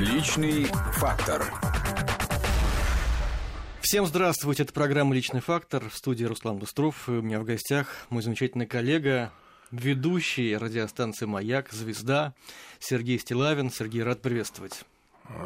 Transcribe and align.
Личный 0.00 0.64
фактор. 0.94 1.44
Всем 3.82 4.06
здравствуйте, 4.06 4.62
это 4.62 4.72
программа 4.72 5.14
«Личный 5.14 5.42
фактор». 5.42 5.90
В 5.90 5.94
студии 5.94 6.24
Руслан 6.24 6.56
Быстров. 6.56 7.06
И 7.06 7.12
у 7.12 7.20
меня 7.20 7.38
в 7.38 7.44
гостях 7.44 7.86
мой 8.08 8.22
замечательный 8.22 8.64
коллега, 8.64 9.30
ведущий 9.70 10.56
радиостанции 10.56 11.26
«Маяк», 11.26 11.70
«Звезда» 11.70 12.32
Сергей 12.78 13.18
Стилавин. 13.18 13.70
Сергей, 13.70 14.02
рад 14.02 14.22
приветствовать. 14.22 14.84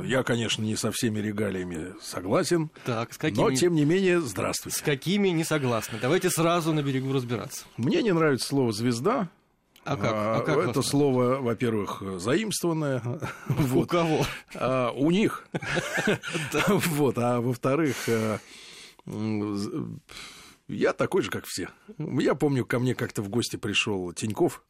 Я, 0.05 0.23
конечно, 0.23 0.63
не 0.63 0.77
со 0.77 0.93
всеми 0.93 1.19
регалиями 1.19 1.93
согласен, 2.01 2.71
Так, 2.85 3.13
с 3.13 3.19
какими, 3.19 3.43
но, 3.43 3.51
тем 3.51 3.75
не 3.75 3.85
менее, 3.85 4.21
здравствуйте. 4.21 4.79
с 4.79 4.83
какими 4.83 5.31
не 5.31 5.43
согласны? 5.43 5.99
Давайте 6.01 6.31
сразу 6.31 6.73
на 6.73 6.81
берегу 6.81 7.13
разбираться. 7.13 7.65
Мне 7.77 8.03
не 8.03 8.13
нравится 8.13 8.47
слово 8.47 8.73
«звезда». 8.73 9.29
А 9.85 9.97
как? 9.97 10.13
А 10.13 10.41
как 10.41 10.59
это 10.59 10.79
вас- 10.81 10.87
слово, 10.89 11.37
во-первых, 11.41 12.03
заимствованное. 12.19 13.03
У 13.75 13.85
кого? 13.87 14.25
А, 14.55 14.91
у 14.93 15.11
них. 15.11 15.47
Вот. 16.69 17.19
А 17.19 17.41
во-вторых, 17.41 17.97
з- 19.07 19.71
я 20.69 20.93
такой 20.93 21.23
же, 21.23 21.31
как 21.31 21.45
все. 21.47 21.69
Я 21.99 22.35
помню, 22.35 22.65
ко 22.65 22.79
мне 22.79 22.95
как-то 22.95 23.23
в 23.23 23.29
гости 23.29 23.57
пришел 23.57 24.13
Тиньков. 24.13 24.63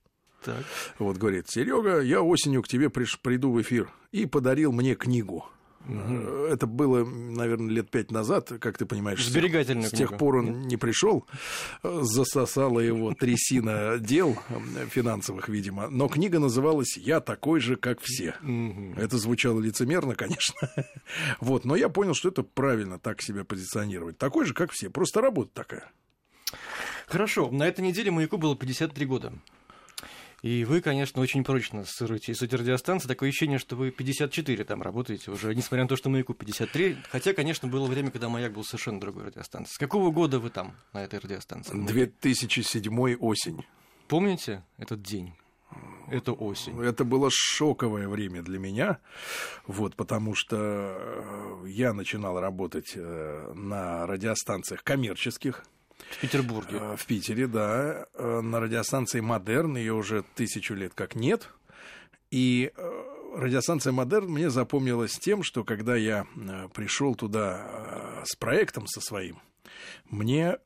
Так. 0.44 0.64
Вот 0.98 1.16
говорит, 1.16 1.48
Серега, 1.48 2.00
я 2.00 2.20
осенью 2.20 2.62
к 2.62 2.68
тебе 2.68 2.86
приш- 2.88 3.18
приду 3.22 3.50
в 3.52 3.62
эфир. 3.62 3.90
И 4.12 4.26
подарил 4.26 4.72
мне 4.72 4.94
книгу. 4.94 5.46
Э, 5.86 6.48
Это 6.52 6.66
было, 6.66 7.04
наверное, 7.04 7.70
лет 7.70 7.90
пять 7.90 8.10
назад, 8.10 8.52
как 8.60 8.78
ты 8.78 8.86
понимаешь. 8.86 9.18
тех- 9.20 9.28
Сберегательная 9.30 9.88
С 9.88 9.90
тех 9.90 10.08
книга. 10.08 10.18
пор 10.18 10.36
он 10.36 10.62
не 10.62 10.76
пришел, 10.76 11.26
засосала 11.82 12.80
его 12.80 13.12
трясина 13.14 13.98
дел 13.98 14.36
э, 14.48 14.86
финансовых, 14.90 15.48
видимо. 15.48 15.88
Но 15.90 16.08
книга 16.08 16.38
называлась 16.38 16.96
«Я 16.96 17.20
такой 17.20 17.60
же, 17.60 17.76
как 17.76 18.00
все». 18.00 18.34
Это 18.96 19.18
звучало 19.18 19.60
лицемерно, 19.60 20.14
конечно. 20.14 20.54
Вот, 21.40 21.64
но 21.64 21.76
я 21.76 21.88
понял, 21.88 22.14
что 22.14 22.28
это 22.30 22.42
правильно 22.42 22.98
так 22.98 23.20
себя 23.22 23.44
позиционировать. 23.44 24.18
Такой 24.18 24.46
же, 24.46 24.54
как 24.54 24.72
все. 24.72 24.90
Просто 24.90 25.20
работа 25.20 25.50
такая. 25.54 25.90
Хорошо, 27.06 27.50
на 27.50 27.66
этой 27.68 27.80
неделе 27.84 28.10
маяку 28.10 28.38
было 28.38 28.56
53 28.56 29.06
года. 29.06 29.32
И 30.44 30.66
вы, 30.66 30.82
конечно, 30.82 31.22
очень 31.22 31.42
прочно 31.42 31.86
сырите 31.86 32.32
из 32.32 32.42
этой 32.42 32.56
радиостанции. 32.56 33.08
Такое 33.08 33.30
ощущение, 33.30 33.58
что 33.58 33.76
вы 33.76 33.90
54 33.90 34.64
там 34.64 34.82
работаете 34.82 35.30
уже, 35.30 35.54
несмотря 35.54 35.84
на 35.84 35.88
то, 35.88 35.96
что 35.96 36.10
маяку 36.10 36.34
53. 36.34 36.98
Хотя, 37.08 37.32
конечно, 37.32 37.66
было 37.66 37.86
время, 37.86 38.10
когда 38.10 38.28
маяк 38.28 38.52
был 38.52 38.62
совершенно 38.62 39.00
другой 39.00 39.24
радиостанцией. 39.24 39.74
С 39.74 39.78
какого 39.78 40.10
года 40.10 40.38
вы 40.38 40.50
там, 40.50 40.76
на 40.92 41.02
этой 41.02 41.18
радиостанции? 41.18 41.72
2007 41.74 43.16
осень. 43.20 43.64
Помните 44.06 44.62
этот 44.76 45.00
день? 45.00 45.32
Это 46.10 46.32
осень. 46.32 46.78
Это 46.78 47.06
было 47.06 47.30
шоковое 47.32 48.06
время 48.06 48.42
для 48.42 48.58
меня, 48.58 48.98
вот, 49.66 49.96
потому 49.96 50.34
что 50.34 50.56
э, 50.58 51.68
я 51.68 51.94
начинал 51.94 52.38
работать 52.38 52.92
э, 52.94 53.52
на 53.54 54.06
радиостанциях 54.06 54.84
коммерческих 54.84 55.64
В 56.10 56.20
Петербурге. 56.20 56.78
э, 56.80 56.96
в 56.96 57.06
Питере, 57.06 57.46
да, 57.46 58.06
э, 58.14 58.40
на 58.40 58.60
радиостанции 58.60 59.20
«Модерн», 59.20 59.76
ее 59.76 59.92
уже 59.94 60.24
тысячу 60.34 60.74
лет 60.74 60.92
как 60.94 61.14
нет, 61.14 61.48
и 62.30 62.70
э, 62.76 63.04
радиостанция 63.36 63.92
«Модерн» 63.92 64.28
мне 64.30 64.50
запомнилась 64.50 65.18
тем, 65.18 65.42
что 65.42 65.64
когда 65.64 65.96
я 65.96 66.26
пришел 66.74 67.14
туда 67.14 68.22
с 68.24 68.36
проектом 68.36 68.86
со 68.86 69.00
своим, 69.00 69.40
мне 70.10 70.58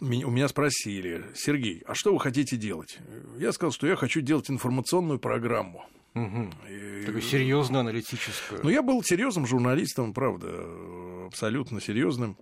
у 0.00 0.04
меня 0.30 0.46
спросили, 0.46 1.24
Сергей, 1.34 1.82
а 1.86 1.94
что 1.94 2.12
вы 2.12 2.20
хотите 2.20 2.56
делать? 2.56 2.98
Я 3.38 3.52
сказал, 3.52 3.72
что 3.72 3.86
я 3.86 3.96
хочу 3.96 4.20
делать 4.20 4.50
информационную 4.50 5.18
программу. 5.18 5.84
Мгм. 6.14 6.52
И- 6.68 7.02
Такую 7.04 7.22
серьезную 7.22 7.80
аналитическую. 7.80 8.60
ну, 8.62 8.70
я 8.70 8.82
был 8.82 9.02
серьезным 9.02 9.46
журналистом, 9.46 10.14
правда, 10.14 10.48
абсолютно 11.26 11.80
серьезным. 11.80 12.38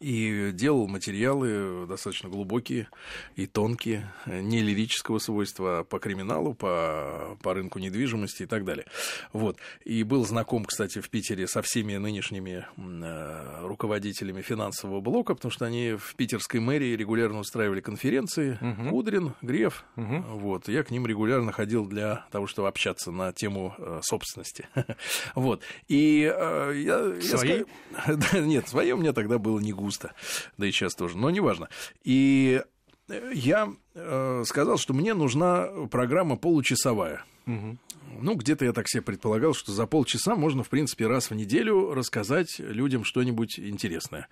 И 0.00 0.50
делал 0.52 0.86
материалы 0.86 1.86
достаточно 1.86 2.28
глубокие 2.28 2.88
и 3.36 3.46
тонкие, 3.46 4.12
не 4.26 4.60
лирического 4.60 5.18
свойства, 5.18 5.78
а 5.78 5.84
по 5.84 5.98
криминалу, 5.98 6.52
по, 6.52 7.38
по 7.42 7.54
рынку 7.54 7.78
недвижимости 7.78 8.42
и 8.42 8.46
так 8.46 8.64
далее. 8.64 8.84
Вот. 9.32 9.56
И 9.84 10.02
был 10.02 10.26
знаком, 10.26 10.66
кстати, 10.66 11.00
в 11.00 11.08
Питере 11.08 11.46
со 11.46 11.62
всеми 11.62 11.96
нынешними 11.96 12.66
э, 12.76 13.66
руководителями 13.66 14.42
финансового 14.42 15.00
блока, 15.00 15.34
потому 15.34 15.50
что 15.50 15.64
они 15.64 15.94
в 15.98 16.14
питерской 16.16 16.60
мэрии 16.60 16.94
регулярно 16.94 17.38
устраивали 17.38 17.80
конференции. 17.80 18.58
Мгм. 18.60 18.90
Кудрин, 18.90 19.34
Греф. 19.40 19.84
Мгм. 19.96 20.22
Вот. 20.38 20.68
Я 20.68 20.82
к 20.84 20.90
ним 20.90 21.06
регулярно 21.06 21.50
ходил 21.50 21.86
для 21.86 22.26
того, 22.30 22.46
чтобы 22.46 22.68
общаться 22.68 23.10
на 23.10 23.32
тему 23.32 23.74
э, 23.78 24.00
собственности. 24.02 24.68
Вот. 25.34 25.62
И 25.88 26.30
э, 26.34 26.72
я... 26.76 27.20
Своей? 27.22 27.64
Нет, 28.32 28.68
свое 28.68 28.94
у 28.94 28.98
меня 28.98 29.12
тогда 29.12 29.38
было 29.38 29.58
не 29.60 29.72
густо. 29.78 30.12
Да 30.56 30.66
и 30.66 30.70
сейчас 30.70 30.94
тоже. 30.94 31.16
Но 31.16 31.30
неважно. 31.30 31.68
И 32.04 32.62
э, 33.08 33.30
я 33.34 33.68
э, 33.94 34.42
сказал, 34.44 34.78
что 34.78 34.94
мне 34.94 35.14
нужна 35.14 35.68
программа 35.90 36.36
получасовая. 36.36 37.24
Мгм. 37.46 37.78
Ну, 38.20 38.34
где-то 38.34 38.64
я 38.64 38.72
так 38.72 38.88
себе 38.88 39.02
предполагал, 39.02 39.54
что 39.54 39.72
за 39.72 39.86
полчаса 39.86 40.34
можно, 40.34 40.62
в 40.62 40.68
принципе, 40.68 41.06
раз 41.06 41.30
в 41.30 41.34
неделю 41.34 41.94
рассказать 41.94 42.58
людям 42.58 43.04
что-нибудь 43.04 43.58
интересное. 43.58 44.28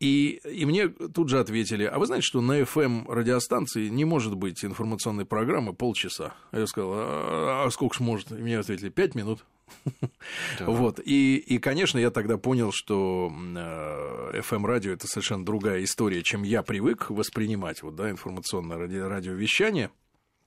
И, 0.00 0.40
и 0.44 0.64
мне 0.64 0.88
тут 0.88 1.28
же 1.28 1.40
ответили, 1.40 1.84
а 1.84 1.98
вы 1.98 2.06
знаете, 2.06 2.26
что 2.26 2.40
на 2.40 2.60
FM 2.60 3.12
радиостанции 3.12 3.88
не 3.88 4.04
может 4.04 4.36
быть 4.36 4.64
информационной 4.64 5.24
программы 5.24 5.74
полчаса? 5.74 6.34
А 6.52 6.60
Я 6.60 6.66
сказал, 6.66 6.92
а, 6.94 7.64
а 7.66 7.70
сколько 7.70 7.96
ж 7.96 8.00
может? 8.00 8.30
И 8.30 8.36
мне 8.36 8.58
ответили, 8.58 8.90
пять 8.90 9.16
минут. 9.16 9.44
Вот. 10.60 11.00
И, 11.04 11.36
и, 11.36 11.58
конечно, 11.58 11.98
я 11.98 12.10
тогда 12.10 12.36
понял, 12.36 12.70
что 12.72 13.30
FM-радио 13.32 14.92
это 14.92 15.06
совершенно 15.06 15.44
другая 15.44 15.84
история, 15.84 16.22
чем 16.22 16.42
я 16.42 16.62
привык 16.62 17.10
воспринимать, 17.10 17.82
вот, 17.82 17.94
да, 17.94 18.10
информационное 18.10 18.76
ради- 18.76 18.96
радиовещание. 18.96 19.90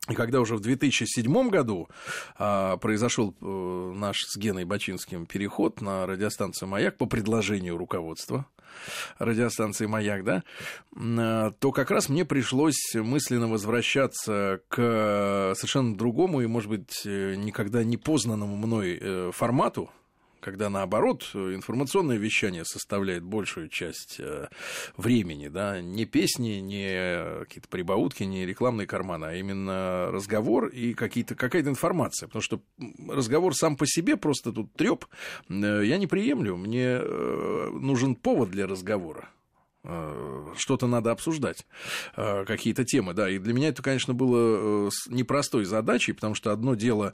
И 0.09 0.15
когда 0.15 0.41
уже 0.41 0.55
в 0.55 0.61
2007 0.61 1.49
году 1.49 1.87
а, 2.35 2.77
произошел 2.77 3.35
э, 3.39 3.93
наш 3.95 4.23
с 4.25 4.35
Геной 4.35 4.65
Бачинским 4.65 5.27
переход 5.27 5.79
на 5.79 6.07
радиостанцию 6.07 6.69
«Маяк» 6.69 6.97
по 6.97 7.05
предложению 7.05 7.77
руководства 7.77 8.47
радиостанции 9.19 9.85
«Маяк», 9.85 10.23
да, 10.23 10.43
а, 10.95 11.51
то 11.51 11.71
как 11.71 11.91
раз 11.91 12.09
мне 12.09 12.25
пришлось 12.25 12.95
мысленно 12.95 13.47
возвращаться 13.47 14.61
к 14.67 15.53
совершенно 15.55 15.95
другому 15.95 16.41
и, 16.41 16.47
может 16.47 16.69
быть, 16.69 17.01
э, 17.05 17.35
никогда 17.35 17.83
не 17.83 17.97
познанному 17.97 18.55
мной 18.55 18.97
э, 18.99 19.31
формату, 19.33 19.89
когда 20.41 20.69
наоборот 20.69 21.29
информационное 21.33 22.17
вещание 22.17 22.65
составляет 22.65 23.23
большую 23.23 23.69
часть 23.69 24.19
э, 24.19 24.47
времени, 24.97 25.47
да, 25.47 25.81
не 25.81 26.05
песни, 26.05 26.59
не 26.59 27.39
какие-то 27.45 27.69
прибаутки, 27.69 28.23
не 28.23 28.45
рекламные 28.45 28.87
карманы, 28.87 29.25
а 29.25 29.35
именно 29.35 30.09
разговор 30.11 30.67
и 30.67 30.93
какие-то, 30.93 31.35
какая-то 31.35 31.69
информация, 31.69 32.27
потому 32.27 32.41
что 32.41 32.61
разговор 33.07 33.55
сам 33.55 33.77
по 33.77 33.85
себе 33.87 34.17
просто 34.17 34.51
тут 34.51 34.73
треп, 34.73 35.05
я 35.49 35.97
не 35.97 36.07
приемлю, 36.07 36.57
мне 36.57 36.99
э, 37.01 37.69
нужен 37.71 38.15
повод 38.15 38.49
для 38.49 38.67
разговора. 38.67 39.29
э, 39.29 39.40
что-то 39.83 40.85
надо 40.85 41.11
обсуждать, 41.11 41.65
э, 42.15 42.45
какие-то 42.45 42.85
темы, 42.85 43.13
да, 43.13 43.29
и 43.29 43.39
для 43.39 43.53
меня 43.53 43.69
это, 43.69 43.81
конечно, 43.81 44.13
было 44.13 44.87
э, 44.87 44.89
непростой 45.07 45.65
задачей, 45.65 46.13
потому 46.13 46.35
что 46.35 46.51
одно 46.51 46.75
дело 46.75 47.13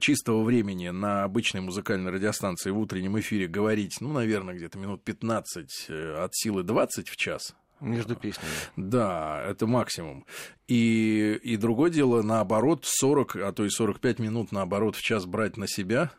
чистого 0.00 0.42
времени 0.44 0.88
на 0.88 1.24
обычной 1.24 1.60
музыкальной 1.60 2.10
радиостанции 2.10 2.70
в 2.70 2.78
утреннем 2.78 3.18
эфире 3.20 3.48
говорить, 3.48 3.98
ну, 4.00 4.12
наверное, 4.12 4.54
где-то 4.54 4.78
минут 4.78 5.04
15 5.04 5.86
э, 5.88 6.14
от 6.24 6.34
силы 6.34 6.62
20 6.62 7.08
в 7.08 7.16
час, 7.16 7.54
Между 7.80 8.16
песнями. 8.16 8.50
да, 8.76 9.44
это 9.46 9.66
максимум. 9.66 10.24
И, 10.68 11.38
и 11.42 11.56
другое 11.58 11.90
дело, 11.90 12.22
наоборот, 12.22 12.84
40, 12.84 13.36
а 13.36 13.52
то 13.52 13.64
и 13.64 13.68
45 13.68 14.18
минут, 14.20 14.52
наоборот, 14.52 14.96
в 14.96 15.02
час 15.02 15.26
брать 15.26 15.58
на 15.58 15.68
себя. 15.68 16.12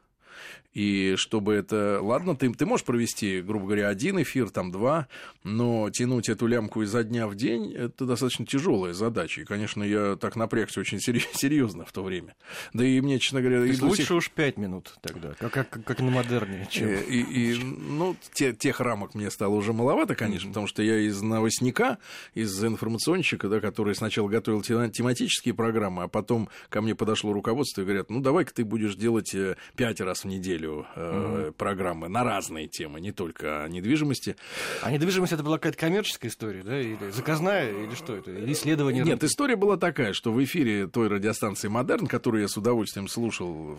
И 0.75 1.15
чтобы 1.17 1.53
это... 1.53 1.99
Ладно, 2.03 2.35
ты, 2.35 2.51
ты 2.53 2.65
можешь 2.67 2.85
провести, 2.85 3.41
грубо 3.41 3.65
говоря, 3.65 3.87
один 3.87 4.21
эфир, 4.21 4.49
там 4.51 4.71
два, 4.71 5.07
но 5.43 5.89
тянуть 5.89 6.29
эту 6.29 6.45
лямку 6.47 6.83
изо 6.83 7.03
дня 7.03 7.27
в 7.27 7.35
день– 7.35 7.73
это 7.75 8.05
достаточно 8.05 8.45
тяжелая 8.45 8.93
задача. 8.93 9.41
И, 9.41 9.45
конечно, 9.45 9.83
я 9.83 10.17
так 10.17 10.35
напрягся 10.35 10.81
очень 10.81 10.99
серьезно 10.99 11.85
в 11.85 11.91
то 11.93 12.03
время. 12.03 12.35
Да 12.73 12.85
и 12.85 12.99
мне, 12.99 13.19
честно 13.19 13.41
говоря... 13.41 13.59
То 13.59 13.65
и 13.65 13.79
лучше 13.81 14.01
сих- 14.03 14.11
уж 14.11 14.29
пять 14.29 14.57
минут 14.57 14.93
тогда, 15.01 15.33
как, 15.39 15.53
как, 15.53 15.69
как 15.83 15.99
на 16.01 16.11
модерне, 16.11 16.67
чем... 16.69 16.89
Э, 16.89 17.03
И, 17.05 17.21
и, 17.21 17.63
ну, 17.63 18.15
те- 18.33 18.51
тех 18.53 18.81
рамок 18.81 19.15
мне 19.15 19.31
стало 19.31 19.55
уже 19.55 19.71
маловато, 19.71 20.13
конечно, 20.15 20.49
потому 20.49 20.67
что 20.67 20.83
я 20.83 20.99
из 20.99 21.21
новостника, 21.21 21.99
из 22.33 22.61
информационщика, 22.63 23.47
да, 23.47 23.61
который 23.61 23.95
сначала 23.95 24.27
готовил 24.27 24.61
тема- 24.61 24.89
тематические 24.89 25.53
программы, 25.53 26.03
а 26.03 26.07
потом 26.09 26.49
ко 26.67 26.81
мне 26.81 26.95
подошло 26.95 27.31
руководство 27.31 27.79
и 27.79 27.85
говорят, 27.85 28.09
ну, 28.09 28.19
давай-ка 28.19 28.53
ты 28.53 28.65
будешь 28.65 28.95
делать 28.95 29.33
э, 29.33 29.55
пять 29.77 30.01
раз 30.01 30.25
в 30.25 30.27
неделю 30.27 30.64
э, 30.67 31.51
программы 31.57 32.07
на 32.07 32.23
разные 32.23 32.67
темы, 32.67 33.01
не 33.01 33.11
только 33.11 33.63
о 33.63 33.69
недвижимости. 33.69 34.35
А 34.81 34.91
недвижимость 34.91 35.33
это 35.33 35.43
была 35.43 35.57
какая-то 35.57 35.77
коммерческая 35.77 36.31
история, 36.31 36.63
да? 36.63 36.79
Или 36.79 37.11
заказная, 37.11 37.71
или 37.71 37.95
что 37.95 38.15
это? 38.15 38.31
Или 38.31 38.53
исследование? 38.53 39.03
Нет, 39.03 39.23
история 39.23 39.55
была 39.55 39.77
такая, 39.77 40.13
что 40.13 40.31
в 40.31 40.43
эфире 40.43 40.87
той 40.87 41.07
радиостанции 41.07 41.67
«Модерн», 41.67 42.07
которую 42.07 42.41
я 42.41 42.47
с 42.47 42.57
удовольствием 42.57 43.07
слушал, 43.07 43.77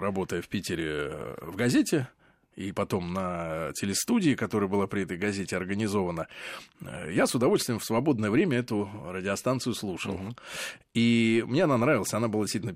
работая 0.00 0.42
в 0.42 0.48
Питере 0.48 1.10
э, 1.12 1.34
в 1.42 1.56
газете, 1.56 2.08
и 2.56 2.72
потом 2.72 3.12
на 3.12 3.72
телестудии, 3.74 4.34
которая 4.34 4.68
была 4.68 4.86
при 4.86 5.02
этой 5.02 5.16
газете 5.16 5.56
организована, 5.56 6.28
э, 6.80 7.12
я 7.12 7.26
с 7.26 7.34
удовольствием 7.34 7.78
в 7.78 7.84
свободное 7.84 8.30
время 8.30 8.58
эту 8.58 8.90
радиостанцию 9.08 9.74
слушал. 9.74 10.14
Угу. 10.14 10.36
И 10.94 11.44
мне 11.46 11.64
она 11.64 11.78
нравилась, 11.78 12.12
она 12.12 12.28
была 12.28 12.44
действительно 12.44 12.74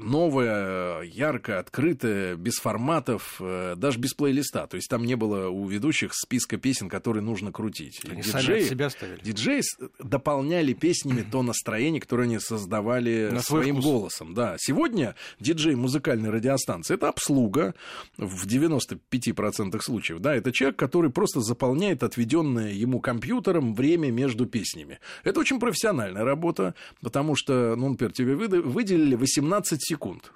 новая, 0.00 1.02
яркая, 1.02 1.60
открытая, 1.60 2.36
без 2.36 2.54
форматов, 2.54 3.36
э, 3.40 3.74
даже 3.76 3.98
без 3.98 4.14
плейлиста. 4.14 4.66
То 4.66 4.76
есть 4.76 4.88
там 4.88 5.04
не 5.04 5.14
было 5.14 5.48
у 5.48 5.66
ведущих 5.66 6.12
списка 6.14 6.56
песен, 6.56 6.88
которые 6.88 7.22
нужно 7.22 7.52
крутить. 7.52 8.00
Они 8.08 8.22
диджеи, 8.22 8.64
себя 8.64 8.90
ставили. 8.90 9.20
Диджеи 9.22 9.62
дополняли 9.98 10.72
песнями 10.72 11.22
то 11.22 11.42
настроение, 11.42 12.00
которое 12.00 12.24
они 12.24 12.38
создавали 12.38 13.28
На 13.32 13.42
своим 13.42 13.76
вкус. 13.76 13.84
голосом. 13.84 14.34
Да. 14.34 14.56
Сегодня 14.58 15.14
диджей 15.40 15.74
музыкальной 15.74 16.30
радиостанции– 16.30 16.94
это 16.96 17.08
обслуга 17.08 17.74
в 18.16 18.46
95% 18.46 19.80
случаев. 19.80 20.20
Да, 20.20 20.34
это 20.34 20.52
человек, 20.52 20.78
который 20.78 21.10
просто 21.10 21.40
заполняет 21.40 22.02
отведенное 22.02 22.72
ему 22.72 23.00
компьютером 23.00 23.74
время 23.74 24.10
между 24.10 24.46
песнями. 24.46 24.98
Это 25.24 25.40
очень 25.40 25.60
профессиональная 25.60 26.24
работа, 26.24 26.74
потому 27.00 27.36
что, 27.36 27.74
ну, 27.76 27.90
например, 27.90 28.12
тебе 28.12 28.34
выделили 28.34 29.01
выделили 29.02 29.16
18 29.16 29.82
секунд. 29.82 30.32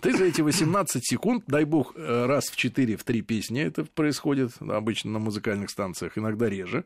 Ты 0.00 0.16
за 0.16 0.24
эти 0.24 0.40
18 0.40 1.04
секунд, 1.04 1.44
дай 1.46 1.64
бог, 1.64 1.92
э, 1.94 2.26
раз 2.26 2.46
в 2.46 2.56
4, 2.56 2.96
в 2.96 3.04
3 3.04 3.22
песни 3.22 3.62
это 3.62 3.84
происходит, 3.84 4.52
обычно 4.60 5.12
на 5.12 5.18
музыкальных 5.18 5.70
станциях, 5.70 6.16
иногда 6.16 6.48
реже, 6.48 6.84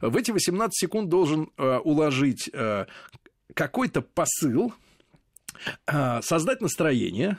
в 0.00 0.16
эти 0.16 0.32
18 0.32 0.74
секунд 0.74 1.08
должен 1.08 1.50
э, 1.56 1.78
уложить 1.78 2.50
э, 2.52 2.86
какой-то 3.54 4.02
посыл, 4.02 4.72
создать 6.22 6.62
настроение, 6.62 7.36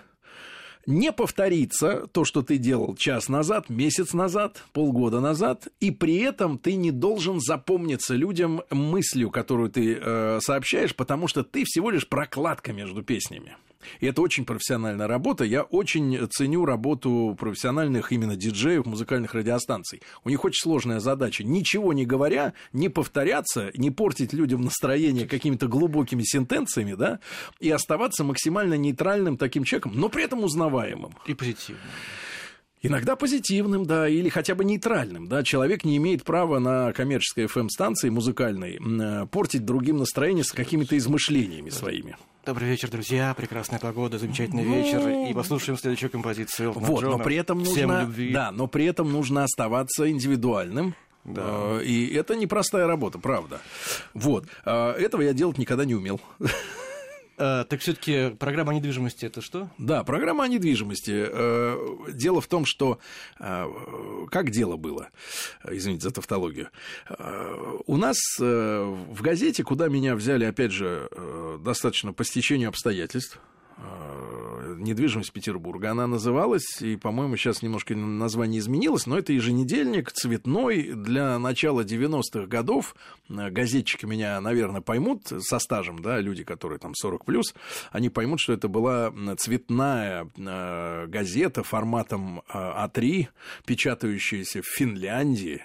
не 0.86 1.12
повторится 1.12 2.07
то, 2.07 2.25
что 2.25 2.42
ты 2.42 2.57
делал 2.57 2.95
час 2.95 3.30
назад, 3.30 3.69
месяц 3.69 4.13
назад, 4.13 4.63
полгода 4.74 5.19
назад, 5.19 5.68
и 5.80 5.92
при 5.92 6.18
этом 6.18 6.57
ты 6.57 6.75
не 6.75 6.92
должен 6.92 7.39
запомниться 7.39 8.16
людям 8.16 8.62
мыслью, 8.69 9.30
которую 9.30 9.69
ты 9.69 9.98
э, 10.00 10.39
сообщаешь, 10.42 10.95
потому 10.95 11.28
что 11.28 11.44
ты 11.44 11.63
всего 11.66 11.89
лишь 11.89 12.07
прокладка 12.07 12.74
между 12.74 13.04
песнями. 13.04 13.56
И 14.00 14.06
это 14.06 14.22
очень 14.22 14.45
профессиональная 14.45 15.07
работа. 15.07 15.44
Я 15.44 15.63
очень 15.63 16.28
ценю 16.31 16.66
работу 16.66 17.36
профессиональных 17.39 18.12
именно 18.12 18.36
диджеев 18.36 18.86
музыкальных 18.86 19.33
радиостанций. 19.33 20.01
У 20.24 20.30
них 20.30 20.44
очень 20.44 20.62
сложная 20.62 21.00
задача. 21.00 21.44
Ничего 21.44 21.94
не 21.94 22.06
говоря, 22.06 22.54
не 22.74 22.89
повторяться, 22.89 23.72
не 23.75 23.92
портить 23.92 24.33
людям 24.33 24.62
настроение 24.62 25.28
какими-то 25.28 25.68
глубокими 25.68 26.24
сентенциями, 26.24 26.94
да, 26.94 27.19
и 27.60 27.69
оставаться 27.69 28.24
максимально 28.24 28.75
нейтральным 28.75 29.38
таким 29.38 29.63
человеком, 29.63 29.94
но 29.95 30.10
при 30.10 30.24
этом 30.24 30.44
узнаваемым. 30.44 31.13
И 31.25 31.34
позитивным. 31.34 31.81
Иногда 32.84 33.16
позитивным, 33.16 33.86
да, 33.86 34.10
или 34.10 34.30
хотя 34.30 34.56
бы 34.56 34.66
нейтральным, 34.66 35.27
да. 35.27 35.44
Человек 35.44 35.84
не 35.84 35.98
имеет 35.98 36.24
права 36.24 36.57
на 36.60 36.94
коммерческой 36.94 37.45
FM-станции 37.45 38.10
музыкальной 38.10 38.80
э, 38.80 39.27
портить 39.27 39.66
другим 39.66 39.98
настроение 39.98 40.44
с 40.44 40.51
какими-то 40.51 40.98
измышлениями 40.98 41.69
своими. 41.69 42.16
Добрый 42.44 42.70
вечер, 42.70 42.90
друзья. 42.90 43.36
Прекрасная 43.36 43.78
погода, 43.80 44.18
замечательный 44.18 44.64
ну... 44.64 44.74
вечер. 44.74 45.30
И 45.30 45.34
послушаем 45.34 45.78
следующую 45.78 46.10
композицию. 46.10 46.72
Вот, 46.72 47.04
но 47.04 47.20
при 47.20 47.36
этом 47.36 47.60
нужно, 47.60 48.02
любви. 48.02 48.34
да, 48.34 48.52
но 48.52 48.66
при 48.66 48.86
этом 48.86 49.12
нужно 49.12 49.44
оставаться 49.44 50.10
индивидуальным. 50.10 50.96
Да. 51.24 51.44
Э, 51.46 51.84
и 51.84 52.12
это 52.16 52.36
непростая 52.36 52.88
работа, 52.88 53.20
правда. 53.20 53.62
Вот. 54.16 54.46
Э, 54.66 54.94
этого 54.94 55.22
я 55.22 55.34
делать 55.34 55.60
никогда 55.60 55.86
не 55.86 55.94
умел. 55.94 56.20
А, 57.44 57.64
так 57.64 57.80
все-таки 57.80 58.36
программа 58.38 58.72
недвижимости 58.76 59.26
это 59.26 59.42
что? 59.42 59.68
Да, 59.80 60.04
программа 60.04 60.48
недвижимости. 60.48 61.26
Э, 61.28 61.76
дело 62.14 62.40
в 62.40 62.46
том, 62.46 62.66
что 62.66 63.00
э, 63.40 63.66
как 64.30 64.52
дело 64.52 64.76
было, 64.76 65.10
извините 65.68 66.04
за 66.04 66.12
тавтологию. 66.12 66.70
Э, 67.10 67.80
у 67.88 67.98
нас 67.98 68.18
в 68.38 69.22
газете, 69.22 69.64
куда 69.64 69.88
меня 69.88 70.16
взяли, 70.16 70.46
опять 70.46 70.72
же, 70.72 71.10
достаточно 71.64 72.14
по 72.14 72.24
стечению 72.24 72.70
обстоятельств, 72.70 73.40
недвижимость 74.81 75.31
Петербурга. 75.31 75.92
Она 75.92 76.07
называлась, 76.07 76.81
и, 76.81 76.95
по-моему, 76.95 77.38
сейчас 77.38 77.62
немножко 77.62 77.95
название 77.95 78.60
изменилось, 78.60 79.06
но 79.06 79.18
это 79.18 79.33
еженедельник 79.33 80.12
цветной 80.12 80.92
для 80.94 81.39
начала 81.39 81.81
90-х 81.81 82.48
годов. 82.48 82.95
Газетчики 83.30 84.06
меня, 84.06 84.39
наверное, 84.42 84.81
поймут 84.81 85.28
со 85.39 85.60
стажем, 85.60 86.01
да, 86.01 86.19
люди, 86.19 86.44
которые 86.44 86.80
там 86.80 86.94
40 86.95 87.25
плюс, 87.25 87.54
они 87.92 88.10
поймут, 88.10 88.39
что 88.39 88.54
это 88.54 88.68
была 88.68 89.13
цветная 89.38 90.28
э, 90.38 91.07
газета 91.07 91.63
форматом 91.63 92.39
э, 92.39 92.54
А3, 92.54 93.27
печатающаяся 93.66 94.62
в 94.62 94.66
Финляндии, 94.66 95.62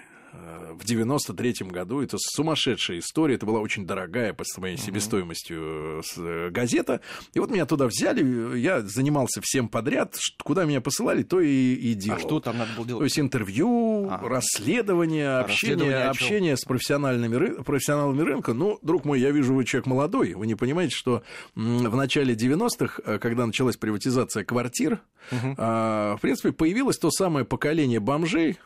в 0.77 0.85
93-м 0.85 1.69
году. 1.69 2.01
Это 2.01 2.17
сумасшедшая 2.19 2.99
история. 2.99 3.35
Это 3.35 3.45
была 3.45 3.59
очень 3.59 3.85
дорогая 3.85 4.33
по 4.33 4.43
своей 4.45 4.77
себестоимостью 4.77 6.03
э, 6.17 6.49
газета. 6.49 7.01
И 7.33 7.39
вот 7.39 7.49
меня 7.49 7.65
туда 7.65 7.87
взяли. 7.87 8.57
Я 8.57 8.81
занимался 8.81 9.41
всем 9.41 9.69
подряд. 9.69 10.17
Куда 10.43 10.65
меня 10.65 10.81
посылали, 10.81 11.23
то 11.23 11.39
и, 11.39 11.73
и 11.73 11.93
делал. 11.93 12.17
А 12.17 12.21
что 12.21 12.39
там 12.39 12.57
надо 12.57 12.71
было 12.75 12.85
делать? 12.85 12.99
То 13.01 13.05
есть 13.05 13.19
интервью, 13.19 14.09
ага. 14.09 14.29
расследование, 14.29 15.29
а 15.29 15.41
общение, 15.41 15.75
расследование 15.75 16.09
общение 16.09 16.57
с 16.57 16.63
профессиональными, 16.63 17.63
профессионалами 17.63 18.21
рынка. 18.21 18.53
Ну, 18.53 18.79
друг 18.81 19.05
мой, 19.05 19.19
я 19.19 19.31
вижу, 19.31 19.53
вы 19.53 19.65
человек 19.65 19.87
молодой. 19.87 20.33
Вы 20.33 20.47
не 20.47 20.55
понимаете, 20.55 20.95
что 20.95 21.23
в 21.55 21.95
начале 21.95 22.35
90-х, 22.35 23.01
э, 23.03 23.19
когда 23.19 23.45
началась 23.45 23.77
приватизация 23.77 24.43
квартир, 24.43 25.01
угу. 25.31 25.55
в 25.57 26.19
принципе, 26.21 26.51
появилось 26.51 26.97
то 26.97 27.11
самое 27.11 27.45
поколение 27.45 27.99
бомжей, 27.99 28.57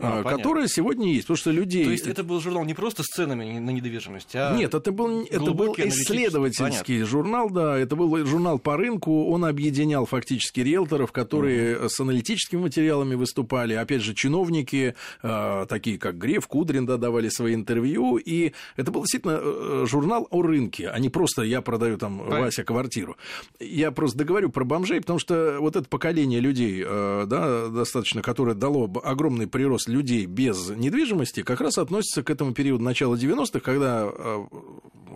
а, 0.00 0.20
а 0.20 0.22
которая 0.22 0.68
сегодня 0.68 1.12
есть, 1.12 1.22
потому 1.26 1.38
что 1.38 1.50
людей... 1.50 1.84
То 1.84 1.90
есть 1.90 2.06
это 2.06 2.22
был 2.22 2.40
журнал 2.40 2.64
не 2.64 2.74
просто 2.74 3.02
с 3.02 3.06
ценами 3.06 3.58
на 3.58 3.70
недвижимость, 3.70 4.30
а... 4.34 4.54
Нет, 4.54 4.72
это 4.72 4.92
был, 4.92 5.24
это 5.24 5.50
был 5.52 5.74
исследовательский 5.76 6.94
Понятно. 6.94 7.06
журнал, 7.06 7.50
да, 7.50 7.76
это 7.76 7.96
был 7.96 8.24
журнал 8.24 8.60
по 8.60 8.76
рынку, 8.76 9.26
он 9.26 9.44
объединял 9.44 10.06
фактически 10.06 10.60
риэлторов, 10.60 11.10
которые 11.10 11.78
угу. 11.78 11.88
с 11.88 11.98
аналитическими 11.98 12.60
материалами 12.60 13.16
выступали, 13.16 13.74
опять 13.74 14.02
же, 14.02 14.14
чиновники, 14.14 14.94
э, 15.24 15.66
такие 15.68 15.98
как 15.98 16.16
Греф, 16.16 16.46
Кудрин, 16.46 16.86
да, 16.86 16.96
давали 16.96 17.28
свои 17.28 17.54
интервью, 17.54 18.18
и 18.18 18.52
это 18.76 18.92
был 18.92 19.00
действительно 19.00 19.40
э, 19.42 19.84
журнал 19.88 20.28
о 20.30 20.42
рынке, 20.42 20.90
а 20.90 20.98
не 21.00 21.08
просто 21.08 21.42
я 21.42 21.60
продаю 21.60 21.98
там 21.98 22.18
Понятно. 22.18 22.40
Вася 22.40 22.62
квартиру. 22.62 23.16
Я 23.58 23.90
просто 23.90 24.18
договорю 24.18 24.50
про 24.50 24.64
бомжей, 24.64 25.00
потому 25.00 25.18
что 25.18 25.56
вот 25.58 25.74
это 25.74 25.88
поколение 25.88 26.38
людей, 26.38 26.84
э, 26.86 27.24
да, 27.26 27.66
достаточно, 27.66 28.22
которое 28.22 28.54
дало 28.54 28.88
огромный 29.02 29.48
прирост 29.48 29.87
людей 29.88 30.26
без 30.26 30.70
недвижимости 30.70 31.42
как 31.42 31.60
раз 31.60 31.78
относится 31.78 32.22
к 32.22 32.30
этому 32.30 32.52
периоду 32.52 32.84
начала 32.84 33.16
90-х, 33.16 33.60
когда 33.60 34.08
э, 34.12 34.44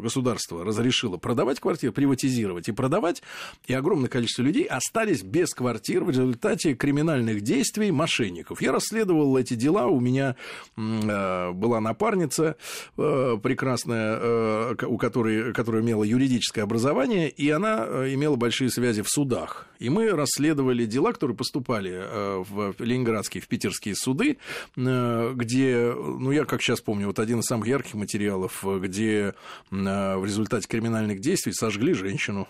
государство 0.01 0.65
разрешило 0.65 1.17
продавать 1.17 1.61
квартиры, 1.61 1.93
приватизировать 1.93 2.69
и 2.69 2.73
продавать, 2.73 3.23
и 3.67 3.75
огромное 3.75 4.09
количество 4.09 4.43
людей 4.43 4.65
остались 4.65 5.23
без 5.23 5.55
квартир 5.55 6.05
в 6.05 6.11
результате 6.11 6.75
криминальных 6.75 7.43
действий 7.43 7.91
мошенников. 7.91 8.63
Я 8.63 8.73
расследовал 8.73 9.37
эти 9.37 9.55
дела, 9.55 9.87
у 9.87 10.01
меня 10.01 10.37
э, 10.77 11.51
была 11.53 11.81
напарница 11.81 12.57
э, 12.97 13.39
прекрасная, 13.43 14.75
у 14.85 14.99
которой, 14.99 15.53
которая 15.53 15.83
имела 15.83 16.05
юридическое 16.05 16.65
образование, 16.65 17.29
и 17.29 17.49
она 17.51 17.85
имела 18.13 18.37
большие 18.37 18.71
связи 18.71 19.03
в 19.03 19.09
судах. 19.09 19.67
И 19.79 19.89
мы 19.91 20.11
расследовали 20.11 20.87
дела, 20.87 21.13
которые 21.13 21.37
поступали 21.37 22.43
в 22.45 22.75
ленинградские, 22.79 23.43
в 23.43 23.49
питерские 23.49 23.97
суды, 23.97 24.39
Э, 24.77 25.33
где, 25.35 25.93
ну, 25.95 26.31
я 26.31 26.45
как 26.45 26.63
сейчас 26.63 26.81
помню, 26.81 27.07
вот 27.07 27.19
один 27.19 27.41
из 27.41 27.45
самых 27.45 27.67
ярких 27.67 27.95
материалов, 27.95 28.65
где 28.65 29.35
э, 29.71 29.77
в 29.85 30.25
результате 30.25 30.69
криминальных 30.69 31.21
действий 31.21 31.53
сожгли 31.53 31.95
женщину. 31.95 32.49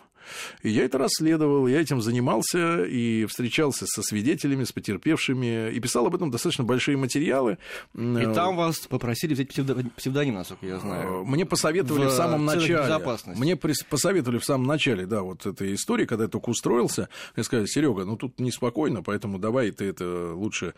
И 0.62 0.70
я 0.70 0.84
это 0.84 0.98
расследовал, 0.98 1.66
я 1.66 1.80
этим 1.80 2.00
занимался 2.00 2.84
и 2.84 3.26
встречался 3.26 3.86
со 3.86 4.02
свидетелями, 4.02 4.64
с 4.64 4.72
потерпевшими, 4.72 5.72
и 5.72 5.80
писал 5.80 6.06
об 6.06 6.14
этом 6.14 6.30
достаточно 6.30 6.64
большие 6.64 6.96
материалы. 6.96 7.58
И 7.94 8.26
там 8.34 8.56
вас 8.56 8.78
попросили 8.86 9.34
взять 9.34 9.48
псевдоним, 9.96 10.34
насколько 10.34 10.66
я 10.66 10.78
знаю. 10.78 11.22
Э, 11.22 11.24
мне 11.24 11.44
посоветовали 11.44 12.06
в, 12.06 12.08
в 12.08 12.12
самом 12.12 12.44
начале. 12.44 12.82
Мне 13.26 13.56
посоветовали 13.56 14.38
в 14.38 14.44
самом 14.44 14.66
начале, 14.66 15.06
да, 15.06 15.22
вот 15.22 15.46
этой 15.46 15.74
истории, 15.74 16.06
когда 16.06 16.24
я 16.24 16.30
только 16.30 16.50
устроился, 16.50 17.08
мне 17.36 17.44
сказали, 17.44 17.66
Серега, 17.66 18.04
ну 18.04 18.16
тут 18.16 18.38
неспокойно, 18.40 19.02
поэтому 19.02 19.38
давай 19.38 19.70
ты 19.70 19.86
это 19.86 20.32
лучше, 20.34 20.74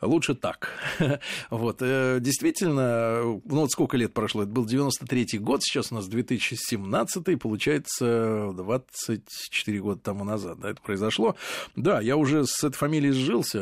лучше 0.00 0.34
так. 0.34 0.70
вот, 1.50 1.78
э, 1.80 2.18
действительно, 2.20 3.22
ну 3.22 3.60
вот 3.60 3.70
сколько 3.70 3.96
лет 3.96 4.12
прошло, 4.12 4.42
это 4.42 4.50
был 4.50 4.66
93-й 4.66 5.38
год, 5.38 5.62
сейчас 5.62 5.92
у 5.92 5.96
нас 5.96 6.06
2017 6.06 7.40
получается 7.40 8.52
20 8.54 8.87
24 8.92 9.80
года 9.80 10.00
тому 10.00 10.24
назад, 10.24 10.58
да, 10.60 10.70
это 10.70 10.80
произошло. 10.82 11.36
Да, 11.76 12.00
я 12.00 12.16
уже 12.16 12.44
с 12.46 12.64
этой 12.64 12.76
фамилией 12.76 13.12
сжился. 13.12 13.58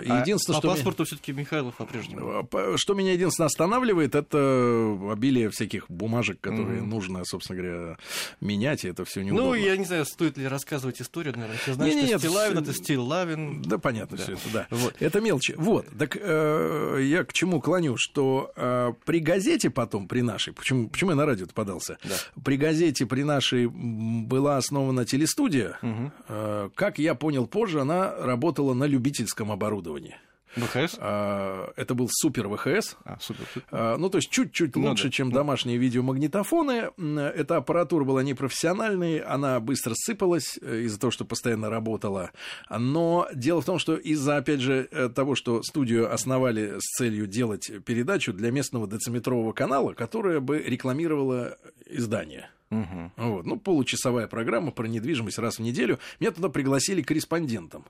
И 0.00 0.08
А 0.08 0.20
единственное, 0.20 0.56
по 0.56 0.60
что... 0.60 0.68
меня- 0.68 0.76
паспорту 0.76 1.04
все-таки 1.04 1.32
Михайлов 1.32 1.74
по-прежнему. 1.76 2.44
По- 2.44 2.76
Что 2.76 2.94
меня 2.94 3.12
единственное 3.12 3.46
останавливает, 3.46 4.14
это 4.14 4.98
обилие 5.10 5.50
всяких 5.50 5.90
бумажек, 5.90 6.40
которые 6.40 6.80
Мгм. 6.82 6.90
нужно, 6.90 7.24
собственно 7.24 7.60
говоря, 7.62 7.98
менять, 8.40 8.84
и 8.84 8.88
это 8.88 9.04
все 9.04 9.20
Ну, 9.20 9.26
неудобно. 9.26 9.54
я 9.56 9.76
не 9.76 9.84
знаю, 9.84 10.04
стоит 10.04 10.36
ли 10.36 10.46
рассказывать 10.46 11.00
историю, 11.00 11.34
наверное. 11.34 11.58
Все 11.58 11.74
знают, 11.74 11.94
Не-не-нет, 11.94 12.20
что 12.20 12.28
Стилавин 12.28 12.58
это 12.58 12.72
Стилавин. 12.72 13.62
Да, 13.62 13.78
понятно 13.78 14.16
Да. 14.16 14.22
все 14.22 14.32
это, 14.34 14.42
да. 14.52 14.66
Вот. 14.70 14.94
Это 15.00 15.20
мелочи. 15.20 15.54
Вот, 15.56 15.86
так 15.98 16.16
э, 16.20 17.00
я 17.02 17.24
к 17.24 17.32
чему 17.32 17.60
клоню, 17.60 17.96
что 17.96 18.52
э, 18.56 18.92
при 19.04 19.20
газете 19.20 19.70
потом, 19.70 20.06
при 20.08 20.20
нашей, 20.20 20.52
почему, 20.52 20.88
почему 20.88 21.10
я 21.10 21.16
на 21.16 21.26
радио 21.26 21.46
подался, 21.52 21.98
Да. 22.04 22.14
при 22.44 22.56
газете, 22.56 23.06
при 23.06 23.22
нашей 23.22 23.66
была 23.66 24.60
основана 24.66 25.04
телестудия, 25.04 25.78
Мгм. 25.82 26.12
Э, 26.28 26.68
как 26.74 26.98
я 26.98 27.14
понял 27.14 27.46
позже, 27.46 27.80
она 27.80 28.14
работала 28.18 28.74
на 28.74 28.84
любительском 28.84 29.52
оборудовании. 29.52 30.16
ВХС? 30.56 30.96
Э, 30.98 31.68
это 31.76 31.94
был 31.94 32.08
супер 32.10 32.48
ВХС, 32.48 32.96
А, 33.04 33.18
супер. 33.20 33.44
А, 33.70 33.96
Ну, 33.98 34.08
то 34.08 34.16
есть 34.18 34.30
чуть-чуть 34.30 34.74
Ну 34.74 34.88
лучше, 34.88 35.04
да. 35.04 35.10
чем 35.10 35.30
домашние 35.30 35.76
видеомагнитофоны. 35.76 36.90
Эта 37.36 37.56
аппаратура 37.58 38.04
была 38.04 38.22
непрофессиональной, 38.22 39.18
она 39.18 39.60
быстро 39.60 39.92
сыпалась 39.94 40.56
из-за 40.56 40.98
того, 40.98 41.10
что 41.10 41.26
постоянно 41.26 41.68
работала. 41.68 42.30
Но 42.70 43.28
дело 43.34 43.60
в 43.60 43.66
том, 43.66 43.78
что 43.78 43.96
из-за, 43.96 44.38
опять 44.38 44.60
же, 44.60 44.84
того, 45.14 45.34
что 45.34 45.62
студию 45.62 46.12
основали 46.12 46.76
с 46.78 46.96
целью 46.96 47.26
делать 47.26 47.70
передачу 47.84 48.32
для 48.32 48.50
местного 48.50 48.86
дециметрового 48.88 49.52
канала, 49.52 49.92
которая 49.92 50.40
бы 50.40 50.58
рекламировала 50.58 51.58
издание. 51.84 52.48
Мгм. 52.70 53.12
Вот. 53.16 53.46
Ну, 53.46 53.58
получасовая 53.58 54.26
программа 54.26 54.72
про 54.72 54.86
недвижимость 54.86 55.38
раз 55.38 55.58
в 55.58 55.62
неделю. 55.62 55.98
Меня 56.18 56.32
туда 56.32 56.48
пригласили 56.48 57.02
корреспондентом. 57.02 57.84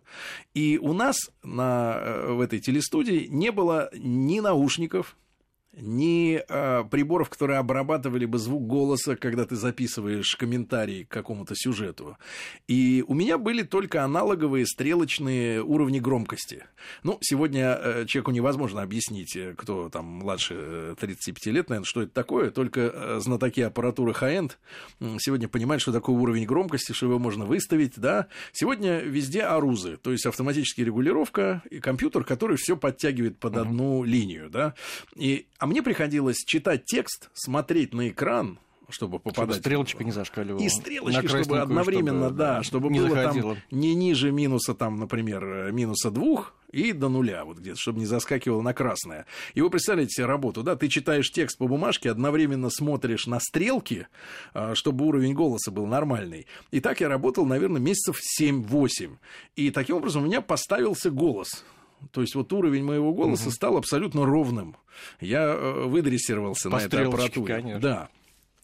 И 0.55 0.79
у 0.79 0.93
нас 0.93 1.17
на, 1.43 1.97
э, 1.99 2.33
в 2.33 2.41
этой 2.41 2.61
телестудии 2.61 3.27
не 3.31 3.53
было 3.53 3.91
ни 3.95 4.41
наушников, 4.41 5.17
ни 5.77 6.43
э, 6.49 6.85
приборов, 6.91 7.29
которые 7.29 7.59
обрабатывали 7.59 8.25
бы 8.25 8.39
звук 8.39 8.67
голоса, 8.67 9.17
когда 9.17 9.45
ты 9.45 9.57
записываешь 9.57 10.35
комментарий 10.37 11.05
к 11.05 11.09
какому-то 11.09 11.55
сюжету. 11.55 12.17
И 12.67 13.05
у 13.07 13.15
меня 13.15 13.37
были 13.37 13.63
только 13.63 14.03
аналоговые 14.03 14.67
стрелочные 14.67 15.63
уровни 15.63 16.01
громкости. 16.01 16.65
Ну, 17.03 17.19
сегодня 17.21 17.79
э, 17.79 18.05
человеку 18.07 18.31
невозможно 18.31 18.83
объяснить, 18.83 19.37
э, 19.37 19.55
кто 19.57 19.91
там 19.91 20.07
младше 20.07 20.55
э, 20.57 20.95
35 20.99 21.47
лет, 21.47 21.69
наверное, 21.69 21.87
что 21.87 22.03
это 22.03 22.13
такое. 22.13 22.51
Только 22.51 22.81
э, 22.93 23.21
знатоки 23.21 23.61
аппаратуры 23.61 24.13
high-end 24.13 24.53
сегодня 25.19 25.49
понимают, 25.49 25.83
что 25.83 25.93
такое 25.93 26.17
уровень 26.17 26.47
громкости, 26.47 26.93
что 26.93 27.07
его 27.07 27.19
можно 27.19 27.45
выставить, 27.45 27.95
да. 27.97 28.29
Сегодня 28.53 29.01
везде 29.01 29.43
арузы, 29.43 29.99
то 29.99 30.11
есть 30.11 30.25
автоматическая 30.25 30.87
регулировка 30.87 31.63
и 31.71 31.81
компьютер, 31.81 32.25
который 32.25 32.57
все 32.57 32.77
подтягивает 32.77 33.39
под 33.39 33.57
одну 33.59 34.05
линию, 34.05 34.49
да. 34.49 34.75
И, 35.15 35.47
а 35.67 35.69
мне 35.69 35.83
приходилось 35.83 36.45
читать 36.47 36.85
текст, 36.85 37.29
смотреть 37.35 37.93
на 37.93 38.09
экран, 38.09 38.61
чтобы 38.89 39.19
Чтобы 39.19 39.19
попадать... 39.19 39.57
стрелочка 39.57 40.05
не 40.05 40.13
зашкаливала. 40.13 40.63
И 40.63 40.69
стрелочки, 40.69 41.27
чтобы 41.27 41.59
одновременно, 41.59 42.27
чтобы, 42.27 42.39
да, 42.39 42.63
чтобы 42.63 42.89
не 42.89 43.01
было 43.01 43.11
заходило. 43.11 43.55
там 43.55 43.63
не 43.73 43.97
ниже 43.97 44.31
минуса, 44.31 44.75
там, 44.75 45.01
например, 45.01 45.73
минуса 45.73 46.13
двух 46.13 46.55
и 46.71 46.93
до 46.93 47.09
нуля, 47.09 47.45
вот 47.45 47.59
где-то, 47.59 47.81
чтобы 47.81 47.99
не 47.99 48.07
заскакивало 48.07 48.63
на 48.63 48.75
красное. 48.75 49.27
И 49.55 49.61
вы 49.61 49.71
представляете 49.71 50.13
себе 50.13 50.27
работу, 50.27 50.63
да, 50.63 50.77
ты 50.77 50.87
читаешь 50.87 51.33
текст 51.33 51.59
по 51.59 51.67
бумажке, 51.67 52.13
одновременно 52.13 52.71
смотришь 52.71 53.27
на 53.27 53.41
стрелки, 53.41 54.07
а, 54.55 54.77
чтобы 54.77 55.05
уровень 55.05 55.35
голоса 55.35 55.73
был 55.73 55.87
нормальный. 55.87 56.47
И 56.71 56.79
так 56.79 57.01
я 57.01 57.09
работал, 57.09 57.45
наверное, 57.45 57.81
месяцев 57.81 58.21
7-8. 58.41 59.17
И 59.57 59.73
таким 59.73 59.97
образом 59.97 60.23
у 60.23 60.27
меня 60.27 60.41
поставился 60.43 61.11
голос. 61.11 61.65
То 62.11 62.21
есть 62.21 62.35
вот 62.35 62.53
уровень 62.53 62.85
моего 62.85 63.13
голоса 63.13 63.51
стал 63.51 63.77
абсолютно 63.77 64.25
ровным. 64.25 64.77
Я 65.21 65.45
э, 65.45 65.85
выдрессировался 65.87 66.71
По 66.71 66.79
на 66.79 66.83
этой 66.83 67.07
аппаратуре. 67.07 67.55
конечно. 67.55 67.81
Да. 67.81 68.09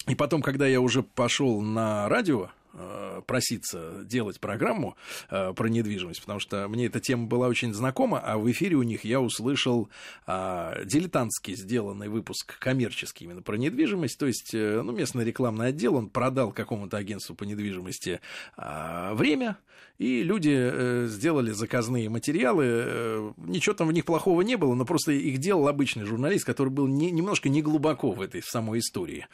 И 0.08 0.14
потом, 0.14 0.42
когда 0.42 0.66
я 0.66 0.80
уже 0.80 1.02
пошел 1.02 1.60
на 1.60 2.08
радио 2.08 2.48
э, 2.72 3.22
проситься 3.26 4.02
делать 4.04 4.40
программу 4.40 4.96
э, 5.30 5.52
про 5.54 5.68
недвижимость, 5.68 6.20
потому 6.20 6.40
что 6.40 6.66
мне 6.68 6.86
эта 6.86 6.98
тема 6.98 7.26
была 7.26 7.46
очень 7.46 7.72
знакома, 7.72 8.18
а 8.18 8.36
в 8.36 8.50
эфире 8.50 8.76
у 8.76 8.82
них 8.82 9.04
я 9.04 9.20
услышал 9.20 9.88
а, 10.26 10.82
дилетантский 10.84 11.54
сделанный 11.54 12.08
выпуск 12.08 12.58
коммерческий 12.58 13.26
именно 13.26 13.42
про 13.42 13.54
недвижимость, 13.56 14.18
то 14.18 14.26
есть 14.26 14.52
э, 14.54 14.82
ну, 14.82 14.90
местный 14.90 15.24
рекламный 15.24 15.68
отдел, 15.68 15.94
он 15.94 16.08
продал 16.08 16.50
какому-то 16.50 16.96
агентству 16.96 17.36
по 17.36 17.44
недвижимости 17.44 18.20
а, 18.56 19.14
время, 19.14 19.56
и 20.02 20.24
люди 20.24 20.52
э, 20.52 21.06
сделали 21.08 21.52
заказные 21.52 22.08
материалы. 22.08 22.64
э, 22.66 23.32
ничего 23.36 23.72
там 23.72 23.86
в 23.86 23.92
них 23.92 24.04
плохого 24.04 24.42
не 24.42 24.56
было, 24.56 24.74
но 24.74 24.84
просто 24.84 25.12
их 25.12 25.38
делал 25.38 25.68
обычный 25.68 26.04
журналист, 26.04 26.44
который 26.44 26.70
был 26.70 26.88
не, 26.88 27.12
немножко 27.12 27.48
не 27.48 27.62
глубоко 27.62 28.10
в 28.10 28.20
этой 28.20 28.42
самой 28.42 28.80
истории. 28.80 29.28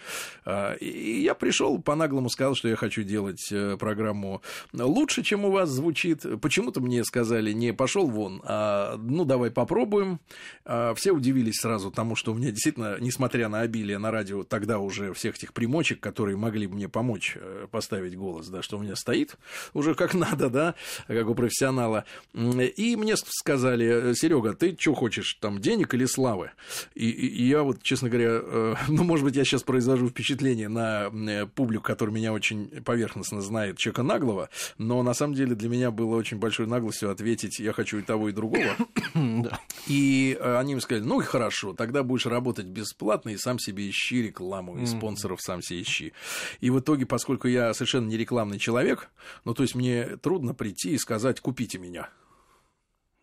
А, 0.44 0.74
и 0.74 1.22
я 1.22 1.34
пришел, 1.34 1.80
по-наглому 1.80 2.28
сказал, 2.28 2.54
что 2.54 2.68
я 2.68 2.76
хочу 2.76 3.02
делать 3.02 3.48
э, 3.50 3.78
программу 3.78 4.42
лучше, 4.74 5.22
чем 5.22 5.46
у 5.46 5.50
вас 5.50 5.70
звучит. 5.70 6.26
Почему-то 6.42 6.82
мне 6.82 7.02
сказали, 7.02 7.52
не 7.52 7.72
пошел 7.72 8.06
вон, 8.06 8.42
а 8.44 8.98
ну 8.98 9.24
давай 9.24 9.50
попробуем. 9.50 10.20
А, 10.66 10.92
все 10.94 11.12
удивились 11.12 11.60
сразу 11.60 11.90
тому, 11.90 12.14
что 12.14 12.32
у 12.32 12.34
меня 12.34 12.50
действительно, 12.50 12.98
несмотря 13.00 13.48
на 13.48 13.60
обилие 13.60 13.96
на 13.96 14.10
радио 14.10 14.44
тогда 14.44 14.80
уже 14.80 15.14
всех 15.14 15.36
этих 15.36 15.54
примочек, 15.54 16.00
которые 16.00 16.36
могли 16.36 16.66
бы 16.66 16.74
мне 16.74 16.90
помочь 16.90 17.38
э, 17.40 17.66
поставить 17.70 18.18
голос, 18.18 18.48
да, 18.48 18.60
что 18.60 18.76
у 18.76 18.82
меня 18.82 18.96
стоит 18.96 19.38
уже 19.72 19.94
как 19.94 20.12
надо, 20.28 20.50
да, 20.50 20.57
как 21.06 21.28
у 21.28 21.34
профессионала. 21.34 22.04
И 22.34 22.96
мне 22.96 23.16
сказали, 23.16 24.12
Серега, 24.14 24.54
ты 24.54 24.76
что 24.78 24.94
хочешь, 24.94 25.34
там, 25.40 25.60
денег 25.60 25.94
или 25.94 26.04
славы? 26.06 26.50
И, 26.94 27.08
и- 27.08 27.26
и 27.28 27.48
я 27.48 27.62
вот, 27.62 27.82
честно 27.82 28.08
говоря, 28.08 28.40
э, 28.42 28.74
ну, 28.88 29.04
может 29.04 29.24
быть, 29.24 29.36
я 29.36 29.44
сейчас 29.44 29.62
произвожу 29.62 30.08
впечатление 30.08 30.68
на 30.68 31.08
э, 31.12 31.46
публику, 31.46 31.84
который 31.84 32.10
меня 32.10 32.32
очень 32.32 32.68
поверхностно 32.82 33.40
знает, 33.40 33.78
человека 33.78 34.02
наглого, 34.02 34.48
но 34.78 35.02
на 35.02 35.14
самом 35.14 35.34
деле 35.34 35.54
для 35.54 35.68
меня 35.68 35.90
было 35.90 36.16
очень 36.16 36.38
большой 36.38 36.66
наглостью 36.66 37.10
ответить, 37.10 37.58
я 37.58 37.72
хочу 37.72 37.98
и 37.98 38.02
того, 38.02 38.28
и 38.28 38.32
другого. 38.32 38.76
Да. 39.14 39.58
И 39.86 40.36
э, 40.38 40.56
они 40.58 40.74
мне 40.74 40.80
сказали, 40.80 41.04
ну 41.04 41.20
и 41.20 41.24
хорошо, 41.24 41.72
тогда 41.72 42.02
будешь 42.02 42.26
работать 42.26 42.66
бесплатно 42.66 43.30
и 43.30 43.36
сам 43.36 43.58
себе 43.58 43.88
ищи 43.88 44.22
рекламу, 44.22 44.78
и 44.78 44.86
спонсоров 44.86 45.40
сам 45.40 45.62
себе 45.62 45.82
ищи. 45.82 46.12
И 46.60 46.70
в 46.70 46.78
итоге, 46.80 47.04
поскольку 47.06 47.48
я 47.48 47.72
совершенно 47.74 48.06
не 48.08 48.16
рекламный 48.16 48.58
человек, 48.58 49.08
ну 49.44 49.54
то 49.54 49.62
есть 49.62 49.74
мне 49.74 50.16
трудно 50.22 50.47
прийти 50.54 50.90
и 50.90 50.98
сказать, 50.98 51.40
купите 51.40 51.78
меня. 51.78 52.08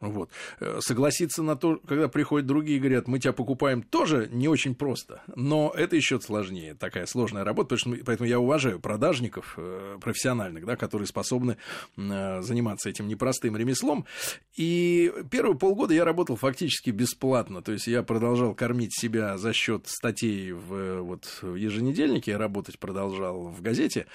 Вот. 0.02 0.30
Э, 0.60 0.80
Согласиться 0.82 1.42
на 1.42 1.56
то, 1.56 1.80
когда 1.88 2.08
приходят 2.08 2.46
другие 2.46 2.78
и 2.78 2.80
говорят, 2.80 3.08
мы 3.08 3.20
тебя 3.20 3.34
покупаем, 3.34 3.82
тоже 3.82 4.30
не 4.32 4.48
очень 4.48 4.76
просто. 4.76 5.22
Но 5.36 5.74
это 5.76 5.96
еще 5.96 6.20
сложнее, 6.20 6.76
такая 6.76 7.06
сложная 7.06 7.44
работа. 7.44 7.78
Что, 7.78 7.96
поэтому 8.06 8.28
я 8.28 8.40
уважаю 8.40 8.80
продажников 8.80 9.56
э, 9.58 9.98
профессиональных, 10.02 10.66
да, 10.66 10.76
которые 10.76 11.08
способны 11.08 11.58
э, 11.98 12.42
заниматься 12.42 12.90
этим 12.90 13.08
непростым 13.08 13.56
ремеслом. 13.56 14.06
И 14.56 15.14
первые 15.32 15.58
полгода 15.58 15.94
я 15.94 16.04
работал 16.04 16.36
фактически 16.36 16.90
бесплатно. 16.90 17.62
То 17.62 17.72
есть 17.72 17.88
я 17.88 18.04
продолжал 18.04 18.54
кормить 18.54 18.94
себя 18.94 19.38
за 19.38 19.54
счет 19.54 19.88
статей 19.88 20.52
в, 20.52 21.02
вот, 21.02 21.26
в 21.42 21.56
еженедельнике, 21.56 22.36
работать 22.36 22.80
продолжал 22.80 23.48
в 23.48 23.62
газете. 23.62 24.08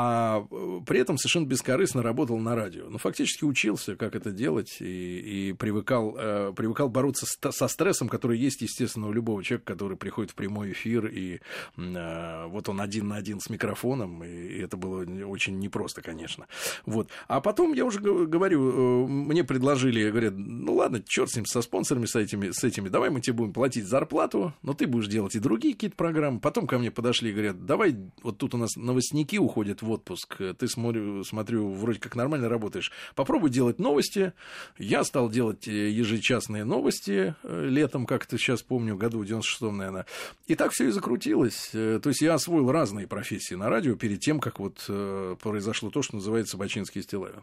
А 0.00 0.46
э, 0.48 0.80
при 0.86 1.00
этом 1.00 1.18
совершенно 1.18 1.46
бескорыстно 1.46 2.04
работал 2.04 2.38
на 2.38 2.54
радио. 2.54 2.88
Ну, 2.88 2.98
фактически 2.98 3.44
учился, 3.44 3.96
как 3.96 4.14
это 4.14 4.30
делать, 4.30 4.76
и, 4.78 5.48
и 5.48 5.52
привыкал, 5.54 6.14
э, 6.16 6.52
привыкал 6.54 6.88
бороться 6.88 7.26
с- 7.26 7.50
со 7.50 7.66
стрессом, 7.66 8.08
который 8.08 8.38
есть, 8.38 8.62
естественно, 8.62 9.08
у 9.08 9.12
любого 9.12 9.42
человека, 9.42 9.72
который 9.72 9.96
приходит 9.96 10.30
в 10.30 10.34
прямой 10.36 10.70
эфир, 10.70 11.06
и 11.06 11.40
э, 11.76 12.46
вот 12.46 12.68
он 12.68 12.80
один 12.80 13.08
на 13.08 13.16
один 13.16 13.40
с 13.40 13.50
микрофоном, 13.50 14.22
и, 14.22 14.28
и 14.28 14.60
это 14.60 14.76
было 14.76 15.04
очень 15.26 15.58
непросто, 15.58 16.00
конечно. 16.00 16.46
Вот. 16.86 17.08
А 17.26 17.40
потом, 17.40 17.72
я 17.72 17.84
уже 17.84 17.98
говорю, 17.98 19.04
э, 19.04 19.08
мне 19.08 19.42
предложили, 19.42 20.08
говорят, 20.08 20.34
ну 20.36 20.74
ладно, 20.76 21.02
черт 21.04 21.30
с 21.30 21.34
ним, 21.34 21.44
со 21.44 21.60
спонсорами, 21.60 22.06
с 22.06 22.14
этими, 22.14 22.52
с 22.52 22.62
этими, 22.62 22.88
давай 22.88 23.10
мы 23.10 23.20
тебе 23.20 23.34
будем 23.34 23.52
платить 23.52 23.86
зарплату, 23.86 24.54
но 24.62 24.74
ты 24.74 24.86
будешь 24.86 25.08
делать 25.08 25.34
и 25.34 25.40
другие 25.40 25.74
какие-то 25.74 25.96
программы. 25.96 26.38
Потом 26.38 26.68
ко 26.68 26.78
мне 26.78 26.92
подошли 26.92 27.30
и 27.30 27.32
говорят, 27.32 27.66
давай, 27.66 27.96
вот 28.22 28.38
тут 28.38 28.54
у 28.54 28.58
нас 28.58 28.76
новостники 28.76 29.38
уходят 29.38 29.82
в 29.82 29.87
отпуск, 29.90 30.36
ты, 30.58 30.68
смотрю, 30.68 31.24
смотрю, 31.24 31.70
вроде 31.72 31.98
как 31.98 32.16
нормально 32.16 32.48
работаешь, 32.48 32.92
попробуй 33.14 33.50
делать 33.50 33.78
новости. 33.78 34.32
Я 34.78 35.04
стал 35.04 35.30
делать 35.30 35.66
э, 35.68 35.90
ежечасные 35.90 36.64
новости 36.64 37.34
э, 37.42 37.66
летом, 37.68 38.06
как 38.06 38.24
это 38.24 38.38
сейчас 38.38 38.62
помню, 38.62 38.96
году 38.96 39.20
в 39.20 39.22
96-м, 39.22 39.76
наверное. 39.76 40.06
И 40.46 40.54
так 40.54 40.72
все 40.72 40.88
и 40.88 40.90
закрутилось. 40.90 41.70
Э, 41.74 42.00
То 42.02 42.10
есть 42.10 42.20
я 42.20 42.34
освоил 42.34 42.70
разные 42.70 43.06
профессии 43.06 43.54
на 43.54 43.68
радио 43.68 43.94
перед 43.96 44.20
тем, 44.20 44.40
как 44.40 44.58
вот 44.58 44.84
э, 44.88 45.36
произошло 45.40 45.90
то, 45.90 46.02
что 46.02 46.16
называется 46.16 46.56
Бачинский 46.56 47.02
Стилавин. 47.02 47.42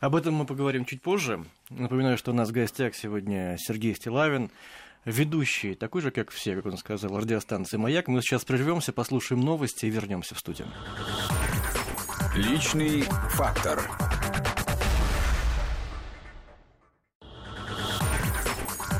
Об 0.00 0.16
этом 0.16 0.34
мы 0.34 0.46
поговорим 0.46 0.84
чуть 0.84 1.00
позже. 1.00 1.44
Напоминаю, 1.70 2.18
что 2.18 2.32
у 2.32 2.34
нас 2.34 2.48
в 2.48 2.52
гостях 2.52 2.96
сегодня 2.96 3.56
Сергей 3.58 3.94
Стилавин, 3.94 4.50
ведущий, 5.04 5.74
такой 5.74 6.02
же, 6.02 6.10
как 6.10 6.30
все, 6.30 6.56
как 6.56 6.66
он 6.66 6.76
сказал, 6.76 7.18
радиостанции 7.18 7.76
«Маяк». 7.76 8.08
Мы 8.08 8.20
сейчас 8.20 8.44
прервемся, 8.44 8.92
послушаем 8.92 9.42
новости 9.42 9.86
и 9.86 9.90
вернемся 9.90 10.34
в 10.34 10.38
студию. 10.38 10.68
Личный 12.34 13.02
фактор. 13.28 13.78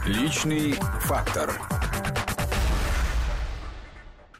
Личный 0.05 0.75
фактор. 1.01 1.82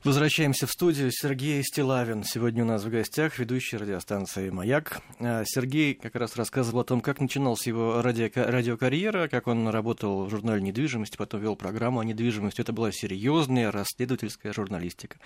Возвращаемся 0.05 0.67
в 0.67 0.73
студию. 0.73 1.13
Сергей 1.13 1.63
Стилавин 1.63 2.25
сегодня 2.25 2.65
у 2.65 2.67
нас 2.67 2.83
в 2.83 2.91
гостях, 2.91 3.39
ведущий 3.39 3.77
радиостанции 3.77 4.51
«Маяк». 4.51 5.01
А, 5.21 5.45
Сергей 5.47 5.95
как 5.95 6.17
раз 6.17 6.35
рассказывал 6.35 6.81
о 6.81 6.85
том, 6.85 7.01
как 7.01 7.21
начиналась 7.21 7.69
его 7.69 8.03
радио 8.03 8.29
радиокарьера, 8.35 9.29
как 9.29 9.47
он 9.47 9.69
работал 9.69 10.25
в 10.25 10.31
журнале 10.31 10.61
«Недвижимость», 10.61 11.17
потом 11.17 11.41
вел 11.41 11.55
программу 11.55 12.01
о 12.01 12.05
недвижимости. 12.05 12.61
Это 12.61 12.73
была 12.73 12.91
серьезная 12.91 13.71
расследовательская 13.71 14.53
журналистика. 14.53 15.19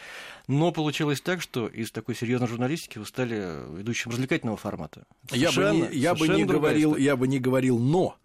Но 0.47 0.73
получилось 0.73 1.23
так, 1.23 1.41
что 1.41 1.69
из 1.69 1.91
такой 1.91 2.15
серьезной 2.15 2.49
журналистики 2.49 2.99
вы 2.99 3.07
стали 3.07 3.79
ведущим 3.79 4.11
развлекательного 4.11 4.59
формата. 4.59 5.07
Я 5.31 5.53
бы 5.53 5.71
не, 5.73 5.97
я 5.97 6.15
бы 6.15 6.29
не 6.29 6.45
говорил, 6.45 6.97
я 6.97 7.17
бы 7.17 7.27
не 7.27 7.39
говорил 7.39 7.79
«но», 7.79 8.19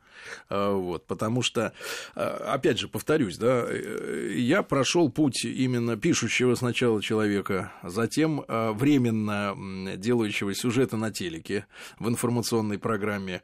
вот, 0.49 1.05
потому 1.07 1.41
что, 1.41 1.73
а, 2.15 2.53
опять 2.53 2.79
же, 2.79 2.87
повторюсь, 2.87 3.37
да, 3.37 3.65
э, 3.67 4.33
я 4.37 4.63
прошел 4.63 5.09
путь 5.09 5.45
именно 5.45 5.97
пишущего 5.97 6.55
сначала 6.55 7.01
человека, 7.01 7.71
затем 7.83 8.43
а, 8.47 8.73
временно 8.73 9.55
делающего 9.97 10.53
сюжета 10.53 10.97
на 10.97 11.11
телеке 11.11 11.65
в 11.99 12.07
информационной 12.07 12.79
программе, 12.79 13.41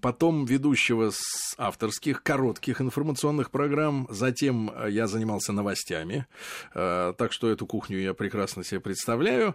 потом 0.00 0.44
ведущего 0.44 1.10
с 1.10 1.54
авторских 1.58 2.22
коротких 2.22 2.80
информационных 2.80 3.50
программ, 3.50 4.06
затем 4.10 4.72
я 4.88 5.06
занимался 5.06 5.52
новостями, 5.52 6.26
так 6.72 7.32
что 7.32 7.50
эту 7.50 7.66
кухню 7.66 7.98
я 7.98 8.14
прекрасно 8.14 8.64
себе 8.64 8.80
представляю, 8.80 9.54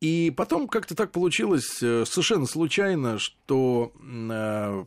и 0.00 0.30
потом 0.36 0.68
как-то 0.68 0.94
так 0.94 1.10
получилось 1.10 1.82
э, 1.82 2.04
совершенно 2.04 2.46
случайно, 2.46 3.18
что 3.18 3.92
э, 4.02 4.84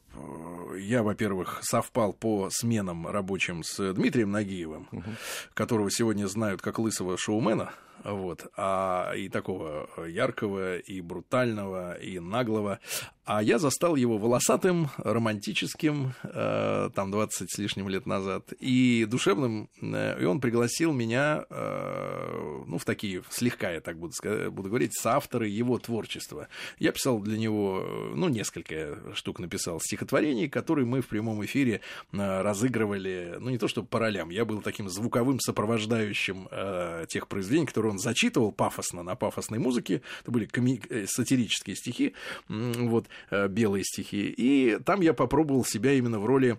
я, 0.77 1.01
во-первых, 1.01 1.59
совпал 1.63 2.13
по 2.13 2.49
сменам 2.51 3.07
рабочим 3.07 3.63
с 3.63 3.93
Дмитрием 3.93 4.31
Нагиевым, 4.31 4.87
угу. 4.91 5.09
которого 5.55 5.89
сегодня 5.89 6.27
знают 6.27 6.61
как 6.61 6.77
лысого 6.77 7.17
шоумена 7.17 7.73
вот, 8.03 8.47
а 8.57 9.13
и 9.13 9.29
такого 9.29 9.89
яркого, 10.07 10.77
и 10.77 11.01
брутального, 11.01 11.93
и 11.93 12.19
наглого. 12.19 12.79
А 13.25 13.43
я 13.43 13.59
застал 13.59 13.95
его 13.95 14.17
волосатым, 14.17 14.89
романтическим, 14.97 16.13
э, 16.23 16.89
там 16.95 17.11
20 17.11 17.51
с 17.51 17.57
лишним 17.59 17.87
лет 17.87 18.07
назад, 18.07 18.53
и 18.59 19.05
душевным, 19.05 19.69
э, 19.81 20.19
и 20.19 20.25
он 20.25 20.41
пригласил 20.41 20.93
меня, 20.93 21.45
э, 21.47 22.63
ну, 22.65 22.79
в 22.79 22.85
такие, 22.85 23.21
слегка 23.29 23.69
я 23.69 23.81
так 23.81 23.99
буду, 23.99 24.13
буду 24.49 24.69
говорить, 24.69 24.97
соавторы 24.97 25.47
его 25.47 25.77
творчества. 25.77 26.47
Я 26.79 26.91
писал 26.91 27.19
для 27.19 27.37
него, 27.37 28.11
ну, 28.15 28.29
несколько 28.29 28.97
штук 29.13 29.37
написал 29.37 29.79
стихотворений, 29.79 30.49
которые 30.49 30.87
мы 30.87 31.01
в 31.01 31.07
прямом 31.07 31.45
эфире 31.45 31.81
э, 32.11 32.41
разыгрывали, 32.41 33.35
ну, 33.39 33.51
не 33.51 33.59
то 33.59 33.67
чтобы 33.67 33.87
по 33.87 33.99
ролям, 33.99 34.31
я 34.31 34.43
был 34.43 34.63
таким 34.63 34.89
звуковым 34.89 35.39
сопровождающим 35.39 36.47
э, 36.49 37.05
тех 37.07 37.27
произведений, 37.27 37.67
которые 37.67 37.88
он 37.89 37.99
зачитывал 37.99 38.51
пафосно 38.51 39.03
на 39.03 39.15
пафосной 39.15 39.59
музыке. 39.59 40.01
Это 40.21 40.31
были 40.31 40.45
коми- 40.45 40.81
э, 40.89 41.05
сатирические 41.07 41.75
стихи, 41.75 42.13
вот, 42.47 43.07
э, 43.31 43.47
белые 43.47 43.83
стихи. 43.83 44.33
И 44.35 44.77
там 44.85 45.01
я 45.01 45.13
попробовал 45.13 45.65
себя 45.65 45.93
именно 45.93 46.19
в 46.19 46.25
роли 46.25 46.57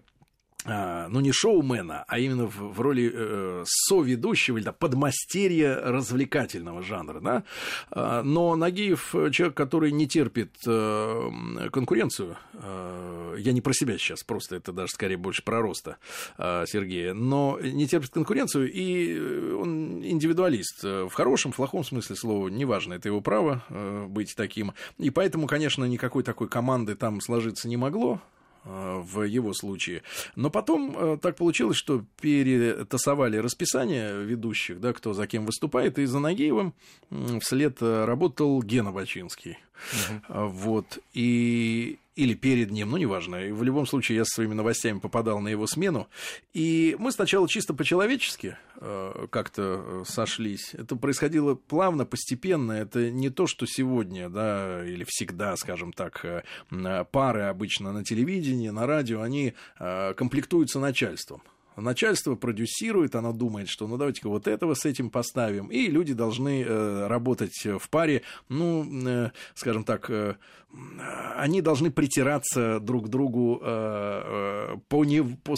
ну, 0.67 1.21
не 1.21 1.33
шоумена, 1.33 2.05
а 2.07 2.19
именно 2.19 2.47
в, 2.47 2.75
в 2.75 2.81
роли 2.81 3.11
э, 3.13 3.65
соведущего 3.67 4.59
или 4.59 4.65
да, 4.65 4.73
подмастерья 4.73 5.81
развлекательного 5.81 6.83
жанра, 6.83 7.21
да. 7.21 7.45
А, 7.91 8.23
но 8.23 8.57
Нагиев 8.57 9.15
человек, 9.33 9.57
который 9.57 9.93
не 9.93 10.07
терпит 10.07 10.57
э, 10.67 11.31
конкуренцию. 11.73 12.37
Э, 12.55 13.37
я 13.39 13.53
не 13.53 13.61
про 13.61 13.73
себя 13.73 13.97
сейчас, 13.99 14.23
просто 14.23 14.57
это 14.57 14.73
даже 14.73 14.93
скорее 14.93 15.17
больше 15.17 15.43
про 15.43 15.61
роста 15.61 15.97
э, 16.39 16.65
Сергея. 16.67 17.15
Но 17.15 17.59
не 17.61 17.87
терпит 17.87 18.11
конкуренцию, 18.11 18.71
и 18.71 19.53
он 19.53 20.05
индивидуалист. 20.05 20.83
В 20.83 21.11
хорошем, 21.11 21.53
в 21.53 21.57
плохом 21.57 21.85
смысле 21.85 22.17
слова, 22.17 22.49
неважно, 22.49 22.95
это 22.95 23.09
его 23.09 23.21
право 23.21 23.65
э, 23.69 24.07
быть 24.07 24.35
таким. 24.37 24.73
И 24.99 25.11
поэтому, 25.11 25.47
конечно, 25.47 25.85
никакой 25.85 26.23
такой 26.23 26.49
команды 26.49 26.95
там 26.95 27.21
сложиться 27.21 27.69
не 27.69 27.77
могло. 27.77 28.21
Э, 28.65 29.01
в 29.03 29.23
его 29.23 29.55
случае. 29.55 30.03
Но 30.37 30.51
потом 30.51 30.95
э, 30.95 31.19
так 31.21 31.37
получилось, 31.37 31.79
что 31.79 32.05
перетасовали 32.21 33.39
расписание 33.39 34.23
ведущих, 34.23 34.81
да, 34.81 34.93
кто 34.93 35.15
за 35.15 35.27
кем 35.27 35.47
выступает, 35.47 35.99
и 35.99 36.05
за 36.05 36.19
Нагиевым 36.19 36.75
вслед 37.41 37.79
э, 37.81 38.05
работал 38.05 38.63
Гена 38.63 38.93
Бачинский. 38.93 39.59
Угу. 40.29 40.49
Вот. 40.49 40.99
И 41.15 41.99
или 42.21 42.35
перед 42.35 42.71
ним, 42.71 42.91
ну, 42.91 42.99
неважно. 42.99 43.47
И 43.47 43.51
в 43.51 43.63
любом 43.63 43.87
случае 43.87 44.19
я 44.19 44.25
со 44.27 44.35
своими 44.35 44.53
новостями 44.53 44.99
попадал 44.99 45.41
на 45.41 45.49
его 45.49 45.67
смену. 45.67 46.07
И 46.53 46.95
мы 46.99 47.13
сначала 47.13 47.49
чисто 47.49 47.73
по-человечески 47.73 48.59
э, 48.77 49.27
как-то 49.31 49.63
э, 49.63 50.03
сошлись. 50.07 50.75
Это 50.75 50.97
происходило 50.97 51.55
плавно, 51.55 52.05
постепенно. 52.05 52.73
Это 52.73 53.11
не 53.11 53.31
то, 53.31 53.47
что 53.47 53.65
сегодня, 53.67 54.29
да, 54.29 54.85
или 54.87 55.05
всегда, 55.09 55.57
скажем 55.57 55.95
так, 55.95 56.23
э, 56.25 56.45
пары 57.11 57.43
обычно 57.43 57.91
на 57.93 58.05
телевидении, 58.05 58.69
на 58.69 58.87
радио, 58.87 59.23
они 59.23 59.55
э, 59.79 60.13
комплектуются 60.15 60.79
начальством 60.79 61.43
начальство 61.81 62.35
продюсирует, 62.35 63.15
оно 63.15 63.33
думает, 63.33 63.69
что 63.69 63.87
ну 63.87 63.97
давайте-ка 63.97 64.29
вот 64.29 64.47
этого 64.47 64.75
с 64.75 64.85
этим 64.85 65.11
поставим, 65.11 65.69
и 65.69 65.87
люди 65.87 66.13
должны 66.13 66.63
э, 66.63 67.07
работать 67.07 67.57
в 67.65 67.89
паре, 67.91 68.23
ну, 68.49 68.85
э, 69.07 69.31
скажем 69.55 69.85
так, 69.85 70.11
э, 70.11 70.37
они 71.37 71.63
должны 71.63 71.91
притираться 71.91 72.81
друг 72.81 73.07
к 73.07 73.09
другу 73.09 73.61
э, 73.63 73.65
э, 73.65 74.77
по, 74.89 75.05
не, 75.05 75.23
по, 75.23 75.57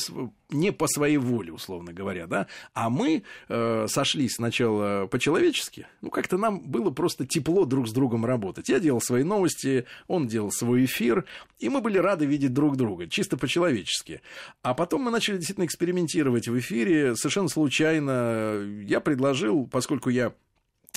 не 0.53 0.73
по 0.73 0.87
своей 0.87 1.17
воле, 1.17 1.53
условно 1.53 1.93
говоря, 1.93 2.27
да, 2.27 2.47
а 2.75 2.91
мы 2.91 3.23
э, 3.49 3.87
сошлись 3.89 4.35
сначала 4.35 5.07
по-человечески, 5.07 5.87
ну, 6.01 6.11
как-то 6.11 6.39
нам 6.39 6.61
было 6.61 6.91
просто 6.91 7.27
тепло 7.27 7.65
друг 7.65 7.89
с 7.89 7.93
другом 7.93 8.25
работать. 8.25 8.69
Я 8.69 8.81
делал 8.81 9.01
свои 9.01 9.23
новости, 9.23 9.87
он 10.09 10.27
делал 10.27 10.51
свой 10.51 10.85
эфир, 10.85 11.25
и 11.59 11.69
мы 11.69 11.81
были 11.81 11.99
рады 11.99 12.27
видеть 12.27 12.53
друг 12.53 12.77
друга, 12.77 13.09
чисто 13.09 13.37
по-человечески. 13.37 14.21
А 14.63 14.75
потом 14.75 15.03
мы 15.03 15.11
начали 15.11 15.37
действительно 15.37 15.67
экспериментировать 15.67 16.49
в 16.49 16.59
эфире, 16.59 17.17
совершенно 17.17 17.49
случайно 17.49 18.63
я 18.85 19.01
предложил, 19.01 19.67
поскольку 19.67 20.11
я 20.11 20.33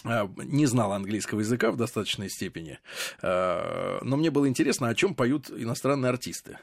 не 0.04 0.66
знал 0.66 0.94
английского 0.94 1.40
языка 1.40 1.72
в 1.72 1.78
достаточной 1.78 2.30
степени, 2.30 2.80
а, 3.22 4.00
но 4.04 4.18
мне 4.18 4.30
было 4.30 4.48
интересно, 4.48 4.90
о 4.90 4.96
чем 4.96 5.16
поют 5.16 5.50
иностранные 5.50 6.10
артисты. 6.10 6.60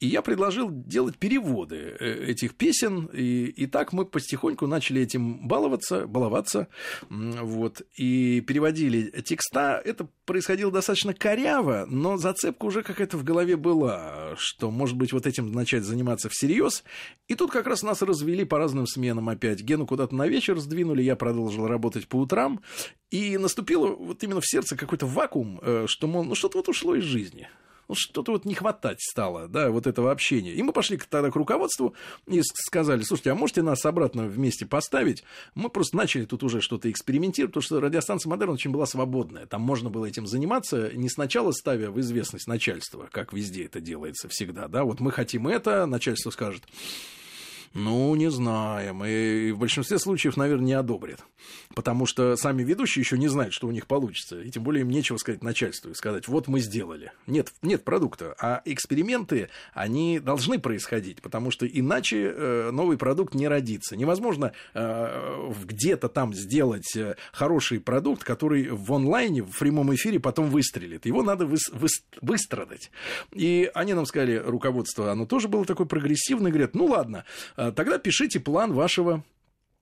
И 0.00 0.06
я 0.06 0.22
предложил 0.22 0.70
делать 0.70 1.18
переводы 1.18 1.96
э, 1.98 2.30
этих 2.30 2.54
песен, 2.54 3.06
и, 3.12 3.46
и 3.46 3.66
так 3.66 3.92
мы 3.92 4.06
потихоньку 4.06 4.66
начали 4.66 5.02
этим 5.02 5.46
баловаться, 5.46 6.06
баловаться, 6.06 6.68
вот, 7.10 7.82
и 7.96 8.40
переводили 8.40 9.10
текста. 9.22 9.82
Это 9.84 10.08
происходило 10.24 10.72
достаточно 10.72 11.12
коряво, 11.12 11.86
но 11.88 12.16
зацепка 12.16 12.64
уже 12.64 12.82
какая-то 12.82 13.18
в 13.18 13.24
голове 13.24 13.56
была, 13.56 14.34
что, 14.36 14.70
может 14.70 14.96
быть, 14.96 15.12
вот 15.12 15.26
этим 15.26 15.52
начать 15.52 15.84
заниматься 15.84 16.28
всерьез. 16.28 16.84
И 17.26 17.34
тут 17.34 17.50
как 17.50 17.66
раз 17.66 17.82
нас 17.82 18.00
развели 18.02 18.44
по 18.44 18.58
разным 18.58 18.86
сменам 18.86 19.28
опять. 19.28 19.60
Гену 19.60 19.86
куда-то 19.86 20.14
на 20.14 20.26
вечер 20.26 20.58
сдвинули, 20.58 21.02
я 21.02 21.16
продолжил 21.16 21.66
работать 21.66 22.08
по 22.08 22.16
утрам, 22.16 22.60
и 23.10 23.38
наступило 23.38 23.88
вот 23.88 24.22
именно 24.22 24.40
в 24.40 24.46
сердце 24.48 24.76
какой-то 24.76 25.06
вакуум, 25.06 25.60
э, 25.62 25.84
что, 25.86 26.06
мол, 26.06 26.24
ну 26.24 26.34
что-то 26.34 26.58
вот 26.58 26.68
ушло 26.68 26.94
из 26.94 27.04
жизни. 27.04 27.48
Ну, 27.88 27.94
что-то 27.94 28.32
вот 28.32 28.44
не 28.44 28.54
хватать 28.54 29.00
стало, 29.00 29.48
да, 29.48 29.70
вот 29.70 29.86
этого 29.86 30.12
общения. 30.12 30.52
И 30.52 30.62
мы 30.62 30.72
пошли 30.74 30.98
тогда 30.98 31.30
к 31.30 31.36
руководству 31.36 31.94
и 32.26 32.42
сказали, 32.42 33.00
слушайте, 33.00 33.30
а 33.30 33.34
можете 33.34 33.62
нас 33.62 33.84
обратно 33.86 34.26
вместе 34.26 34.66
поставить? 34.66 35.24
Мы 35.54 35.70
просто 35.70 35.96
начали 35.96 36.26
тут 36.26 36.42
уже 36.42 36.60
что-то 36.60 36.90
экспериментировать, 36.90 37.52
потому 37.52 37.62
что 37.62 37.80
радиостанция 37.80 38.28
«Модерн» 38.28 38.52
очень 38.52 38.72
была 38.72 38.84
свободная. 38.84 39.46
Там 39.46 39.62
можно 39.62 39.88
было 39.88 40.04
этим 40.04 40.26
заниматься, 40.26 40.90
не 40.94 41.08
сначала 41.08 41.50
ставя 41.52 41.90
в 41.90 41.98
известность 42.00 42.46
начальства, 42.46 43.08
как 43.10 43.32
везде 43.32 43.64
это 43.64 43.80
делается 43.80 44.28
всегда, 44.28 44.68
да, 44.68 44.84
вот 44.84 45.00
мы 45.00 45.10
хотим 45.10 45.48
это, 45.48 45.86
начальство 45.86 46.28
скажет, 46.28 46.64
ну, 47.74 48.14
не 48.14 48.30
знаем. 48.30 49.04
И 49.04 49.52
в 49.52 49.58
большинстве 49.58 49.98
случаев, 49.98 50.36
наверное, 50.36 50.66
не 50.66 50.72
одобрят. 50.72 51.24
Потому 51.74 52.06
что 52.06 52.36
сами 52.36 52.62
ведущие 52.62 53.02
еще 53.02 53.18
не 53.18 53.28
знают, 53.28 53.54
что 53.54 53.66
у 53.66 53.70
них 53.70 53.86
получится. 53.86 54.40
И 54.40 54.50
тем 54.50 54.62
более 54.62 54.82
им 54.82 54.90
нечего 54.90 55.16
сказать 55.18 55.42
начальству 55.42 55.90
и 55.90 55.94
сказать, 55.94 56.28
вот 56.28 56.48
мы 56.48 56.60
сделали. 56.60 57.12
Нет, 57.26 57.52
нет 57.62 57.84
продукта. 57.84 58.34
А 58.40 58.62
эксперименты, 58.64 59.48
они 59.74 60.18
должны 60.18 60.58
происходить, 60.58 61.22
потому 61.22 61.50
что 61.50 61.66
иначе 61.66 62.32
э, 62.34 62.70
новый 62.72 62.96
продукт 62.96 63.34
не 63.34 63.46
родится. 63.48 63.96
Невозможно 63.96 64.52
э, 64.74 65.52
где-то 65.64 66.08
там 66.08 66.34
сделать 66.34 66.96
э, 66.96 67.16
хороший 67.32 67.80
продукт, 67.80 68.24
который 68.24 68.68
в 68.70 68.92
онлайне, 68.92 69.42
в 69.42 69.58
прямом 69.58 69.94
эфире 69.94 70.20
потом 70.20 70.50
выстрелит. 70.50 71.06
Его 71.06 71.22
надо 71.22 71.44
выс- 71.44 71.72
выс- 71.72 72.02
выстрадать. 72.20 72.90
И 73.32 73.70
они 73.74 73.94
нам 73.94 74.06
сказали, 74.06 74.36
руководство, 74.36 75.12
оно 75.12 75.26
тоже 75.26 75.48
было 75.48 75.64
такое 75.64 75.86
прогрессивное, 75.86 76.50
говорят, 76.50 76.74
ну 76.74 76.86
ладно, 76.86 77.24
тогда 77.74 77.98
пишите 77.98 78.40
план 78.40 78.72
вашего 78.72 79.24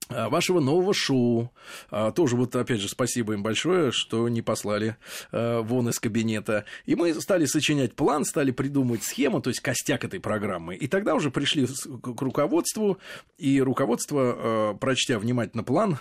вашего 0.08 0.60
нового 0.60 0.94
шоу. 0.94 1.52
А, 1.90 2.12
тоже 2.12 2.36
вот, 2.36 2.54
опять 2.54 2.80
же, 2.80 2.88
спасибо 2.88 3.34
им 3.34 3.42
большое, 3.42 3.90
что 3.92 4.28
не 4.28 4.42
послали 4.42 4.96
а, 5.32 5.62
вон 5.62 5.88
из 5.88 5.98
кабинета. 5.98 6.64
И 6.84 6.94
мы 6.94 7.14
стали 7.20 7.46
сочинять 7.46 7.94
план, 7.94 8.24
стали 8.24 8.50
придумывать 8.50 9.02
схему, 9.02 9.40
то 9.40 9.50
есть 9.50 9.60
костяк 9.60 10.04
этой 10.04 10.20
программы. 10.20 10.76
И 10.76 10.86
тогда 10.86 11.14
уже 11.14 11.30
пришли 11.30 11.66
к 11.66 12.22
руководству, 12.22 12.98
и 13.38 13.60
руководство, 13.60 14.76
прочтя 14.80 15.18
внимательно 15.18 15.64
план, 15.64 15.98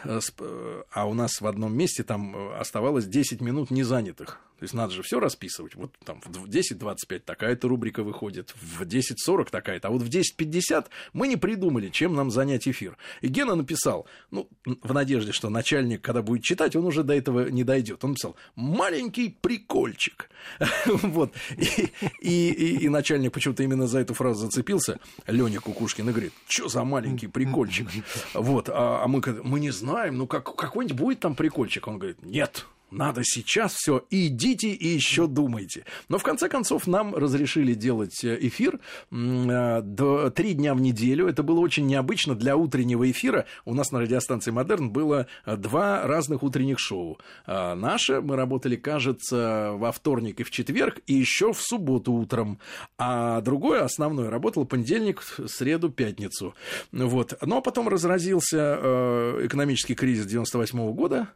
а 0.92 1.06
у 1.06 1.14
нас 1.14 1.42
в 1.42 1.48
одном 1.48 1.76
месте 1.76 2.04
там 2.04 2.54
оставалось 2.54 3.06
10 3.06 3.42
минут 3.42 3.72
незанятых. 3.72 4.40
То 4.58 4.64
есть 4.64 4.74
надо 4.74 4.94
же 4.94 5.04
все 5.04 5.20
расписывать. 5.20 5.76
Вот 5.76 5.94
там 6.06 6.22
в 6.22 6.46
10.25 6.46 7.20
такая-то 7.20 7.68
рубрика 7.68 8.04
выходит, 8.04 8.56
в 8.56 8.84
10.40 8.84 9.50
такая-то, 9.50 9.90
а 9.90 9.92
вот 9.92 10.02
в 10.02 10.10
10.50 10.10 10.86
мы 11.12 11.28
не 11.28 11.36
придумали, 11.36 11.90
чем 11.90 12.16
нам 12.16 12.32
занять 12.32 12.68
эфир. 12.68 12.98
И 13.22 13.28
Гена 13.28 13.56
написал, 13.56 13.95
ну, 14.32 14.50
в 14.66 14.94
надежде, 14.94 15.32
что 15.32 15.50
начальник, 15.50 16.02
когда 16.02 16.22
будет 16.22 16.44
читать, 16.44 16.76
он 16.76 16.86
уже 16.86 17.04
до 17.04 17.14
этого 17.14 17.50
не 17.50 17.64
дойдет. 17.64 18.04
Он 18.04 18.12
написал, 18.12 18.36
маленький 18.56 19.30
прикольчик. 19.42 20.30
Вот. 20.86 21.34
И 22.22 22.88
начальник 22.90 23.32
почему-то 23.32 23.64
именно 23.64 23.88
за 23.88 24.00
эту 24.00 24.14
фразу 24.14 24.46
зацепился, 24.46 25.00
Леня 25.28 25.60
Кукушкин, 25.60 26.10
и 26.10 26.12
говорит, 26.12 26.34
что 26.48 26.68
за 26.68 26.84
маленький 26.84 27.28
прикольчик? 27.28 27.88
Вот. 28.34 28.70
А, 28.70 29.04
а 29.04 29.08
мы, 29.08 29.22
мы 29.44 29.60
не 29.60 29.72
знаем, 29.72 30.18
ну, 30.18 30.28
как, 30.28 30.56
какой-нибудь 30.56 30.98
будет 30.98 31.20
там 31.20 31.36
прикольчик? 31.36 31.88
Он 31.88 31.98
говорит, 31.98 32.24
нет, 32.24 32.66
надо 32.96 33.24
сейчас 33.24 33.74
все, 33.74 34.06
идите 34.10 34.70
и 34.70 34.88
еще 34.88 35.28
думайте. 35.28 35.86
Но 36.08 36.18
в 36.18 36.24
конце 36.24 36.48
концов 36.48 36.88
нам 36.88 37.14
разрешили 37.14 37.74
делать 37.74 38.24
э, 38.24 38.38
эфир 38.40 38.80
э, 39.12 40.32
три 40.34 40.54
дня 40.54 40.74
в 40.74 40.80
неделю. 40.82 41.28
Это 41.28 41.44
было 41.44 41.60
очень 41.60 41.86
необычно 41.88 42.36
для 42.36 42.56
утреннего 42.56 43.10
эфира. 43.12 43.46
У 43.66 43.74
нас 43.74 43.92
на 43.92 44.00
радиостанции 44.00 44.52
Модерн 44.52 44.92
было 44.92 45.28
э, 45.46 45.58
два 45.58 46.04
разных 46.08 46.42
утренних 46.44 46.80
шоу. 46.80 47.20
Наше 47.48 48.22
мы 48.22 48.36
работали, 48.36 48.76
кажется, 48.76 49.72
во 49.74 49.92
вторник 49.92 50.40
и 50.40 50.44
в 50.44 50.52
четверг, 50.52 51.00
и 51.06 51.14
еще 51.14 51.52
в 51.52 51.62
субботу 51.62 52.14
утром. 52.14 52.60
А 52.98 53.42
другое, 53.42 53.84
основное, 53.84 54.30
работало 54.30 54.64
понедельник, 54.64 55.22
среду, 55.48 55.90
пятницу. 55.90 56.56
Вот. 56.92 57.34
Но 57.42 57.62
потом 57.62 57.90
разразился 57.90 59.36
экономический 59.42 59.96
кризис 59.96 60.26
98 60.26 60.94
года, 60.94 61.30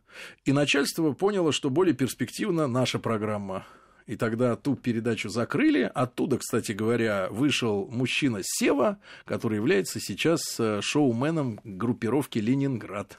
и 0.46 0.52
начальство 0.52 1.12
поняло, 1.12 1.49
поняло, 1.50 1.54
что 1.54 1.70
более 1.70 1.96
перспективна 1.96 2.68
наша 2.68 3.00
программа. 3.00 3.66
И 4.08 4.16
тогда 4.16 4.56
ту 4.56 4.76
передачу 4.76 5.30
закрыли. 5.30 5.90
Оттуда, 5.96 6.38
кстати 6.38 6.74
говоря, 6.74 7.28
вышел 7.32 7.88
мужчина 7.92 8.40
Сева, 8.44 8.98
который 9.26 9.56
является 9.56 10.00
сейчас 10.00 10.60
э, 10.60 10.82
шоуменом 10.82 11.60
группировки 11.64 12.40
«Ленинград». 12.40 13.18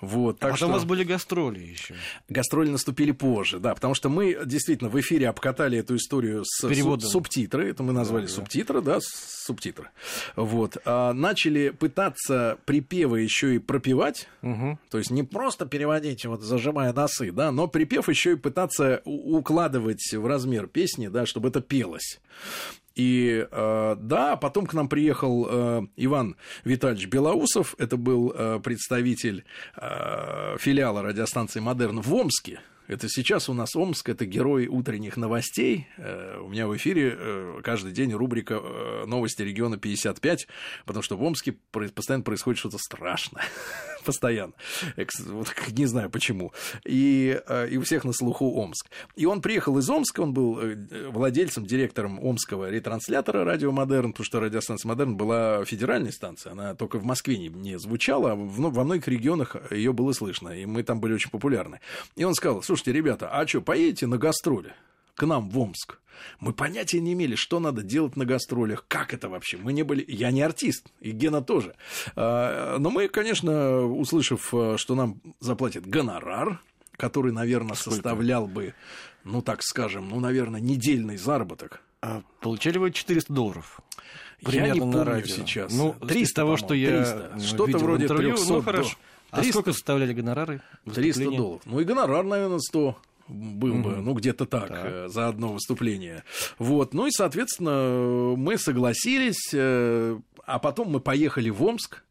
Вот, 0.00 0.38
так 0.38 0.52
а 0.52 0.56
что... 0.56 0.68
у 0.68 0.70
вас 0.70 0.84
были 0.84 1.04
гастроли 1.04 1.60
еще. 1.60 1.94
Гастроли 2.28 2.68
наступили 2.68 3.12
позже, 3.12 3.58
да, 3.58 3.74
потому 3.74 3.94
что 3.94 4.08
мы 4.08 4.38
действительно 4.44 4.90
в 4.90 5.00
эфире 5.00 5.28
обкатали 5.28 5.78
эту 5.78 5.96
историю 5.96 6.44
с 6.44 6.66
Переводом. 6.68 7.08
субтитры, 7.08 7.70
это 7.70 7.82
мы 7.82 7.92
назвали 7.92 8.26
да, 8.26 8.32
субтитры, 8.32 8.82
да, 8.82 8.98
субтитры. 9.00 9.88
Вот. 10.34 10.76
А 10.84 11.12
начали 11.12 11.70
пытаться 11.70 12.58
припевы 12.64 13.20
еще 13.20 13.54
и 13.54 13.58
пропевать, 13.58 14.28
угу. 14.42 14.78
то 14.90 14.98
есть 14.98 15.10
не 15.10 15.22
просто 15.22 15.66
переводить, 15.66 16.26
вот 16.26 16.42
зажимая 16.42 16.92
носы, 16.92 17.32
да, 17.32 17.50
но 17.50 17.66
припев 17.68 18.08
еще 18.08 18.32
и 18.32 18.36
пытаться 18.36 19.00
укладывать 19.04 20.12
в 20.12 20.26
размер 20.26 20.66
песни, 20.66 21.08
да, 21.08 21.26
чтобы 21.26 21.48
это 21.48 21.60
пелось. 21.60 22.20
И 22.96 23.46
э, 23.50 23.96
да, 24.00 24.36
потом 24.36 24.66
к 24.66 24.72
нам 24.72 24.88
приехал 24.88 25.46
э, 25.48 25.82
Иван 25.96 26.36
Витальевич 26.64 27.06
Белоусов, 27.08 27.74
это 27.78 27.98
был 27.98 28.32
э, 28.34 28.58
представитель 28.64 29.44
филиала 29.76 31.02
радиостанции 31.02 31.60
«Модерн» 31.60 32.00
в 32.00 32.14
Омске. 32.14 32.60
Это 32.88 33.08
сейчас 33.08 33.48
у 33.48 33.52
нас 33.52 33.76
Омск, 33.76 34.08
это 34.08 34.24
герой 34.24 34.68
утренних 34.68 35.16
новостей. 35.16 35.88
У 35.98 36.48
меня 36.48 36.68
в 36.68 36.76
эфире 36.76 37.60
каждый 37.62 37.92
день 37.92 38.12
рубрика 38.12 38.60
«Новости 39.06 39.42
региона 39.42 39.74
55», 39.74 40.46
потому 40.86 41.02
что 41.02 41.16
в 41.16 41.22
Омске 41.22 41.56
постоянно 41.72 42.22
происходит 42.24 42.58
что-то 42.60 42.78
страшное. 42.78 43.44
Постоянно. 44.06 44.54
Не 44.96 45.86
знаю 45.86 46.08
почему. 46.08 46.52
И, 46.84 47.38
и 47.70 47.76
у 47.76 47.82
всех 47.82 48.04
на 48.04 48.12
слуху 48.12 48.52
Омск. 48.54 48.86
И 49.16 49.26
он 49.26 49.42
приехал 49.42 49.76
из 49.78 49.90
Омска, 49.90 50.20
он 50.20 50.32
был 50.32 50.58
владельцем, 51.10 51.66
директором 51.66 52.24
Омского 52.24 52.70
ретранслятора 52.70 53.44
радио 53.44 53.72
«Модерн», 53.72 54.12
потому 54.12 54.24
что 54.24 54.40
радиостанция 54.40 54.88
«Модерн» 54.88 55.16
была 55.16 55.64
федеральной 55.64 56.12
станцией, 56.12 56.52
она 56.52 56.74
только 56.74 56.98
в 56.98 57.04
Москве 57.04 57.36
не, 57.36 57.48
не 57.48 57.78
звучала, 57.78 58.32
а 58.32 58.34
во 58.36 58.84
многих 58.84 59.08
регионах 59.08 59.56
ее 59.72 59.92
было 59.92 60.12
слышно, 60.12 60.50
и 60.50 60.64
мы 60.66 60.84
там 60.84 61.00
были 61.00 61.14
очень 61.14 61.30
популярны. 61.30 61.80
И 62.14 62.24
он 62.24 62.34
сказал, 62.34 62.62
слушайте, 62.62 62.92
ребята, 62.92 63.28
а 63.28 63.46
что, 63.46 63.60
поедете 63.60 64.06
на 64.06 64.18
гастроли? 64.18 64.72
К 65.16 65.26
нам 65.26 65.48
в 65.48 65.58
Омск. 65.58 65.98
Мы 66.40 66.52
понятия 66.52 67.00
не 67.00 67.12
имели, 67.12 67.34
что 67.34 67.60
надо 67.60 67.82
делать 67.82 68.16
на 68.16 68.24
гастролях, 68.24 68.84
как 68.88 69.12
это 69.12 69.28
вообще. 69.28 69.56
Мы 69.56 69.72
не 69.72 69.82
были... 69.82 70.04
Я 70.08 70.30
не 70.30 70.42
артист, 70.42 70.88
и 71.00 71.10
Гена 71.10 71.42
тоже. 71.42 71.74
А, 72.14 72.78
но 72.78 72.90
мы, 72.90 73.08
конечно, 73.08 73.84
услышав, 73.84 74.52
э, 74.54 74.76
что 74.78 74.94
нам 74.94 75.20
заплатят 75.40 75.86
гонорар, 75.86 76.62
который, 76.96 77.32
наверное, 77.32 77.74
Сколько? 77.74 77.96
составлял 77.96 78.46
бы, 78.46 78.74
ну, 79.24 79.42
так 79.42 79.62
скажем, 79.62 80.08
ну, 80.08 80.20
наверное, 80.20 80.60
недельный 80.60 81.16
заработок. 81.16 81.82
А 82.00 82.22
получали 82.40 82.78
вы 82.78 82.92
400 82.92 83.32
долларов? 83.32 83.80
Примерно 84.42 84.66
я 84.66 84.74
не 84.74 84.80
помню 84.80 85.04
радио. 85.04 85.34
сейчас. 85.34 85.72
Ну, 85.72 85.94
300, 86.00 86.18
из 86.18 86.32
того, 86.32 86.56
что 86.56 86.74
я 86.74 87.30
Что-то 87.40 87.78
вроде 87.78 88.08
300. 88.08 88.52
Ну, 88.52 88.62
хорошо. 88.62 88.96
А 89.30 89.42
сколько 89.42 89.72
составляли 89.72 90.14
гонорары? 90.14 90.62
300 90.94 91.24
долларов. 91.30 91.62
Ну 91.64 91.80
и 91.80 91.84
гонорар, 91.84 92.24
наверное, 92.24 92.58
100 92.58 92.96
был 93.28 93.74
бы, 93.74 93.96
ну, 93.96 94.14
где-то 94.14 94.46
так, 94.46 94.68
так, 94.68 94.84
э, 94.84 95.08
за 95.08 95.28
одно 95.28 95.52
выступление. 95.52 96.24
Вот, 96.58 96.94
ну 96.94 97.06
и, 97.06 97.10
соответственно, 97.10 98.34
мы 98.36 98.58
согласились, 98.58 99.50
э, 99.52 100.18
а 100.44 100.58
потом 100.58 100.90
мы 100.90 101.00
поехали 101.00 101.50
в 101.50 101.62
Омск, 101.62 102.04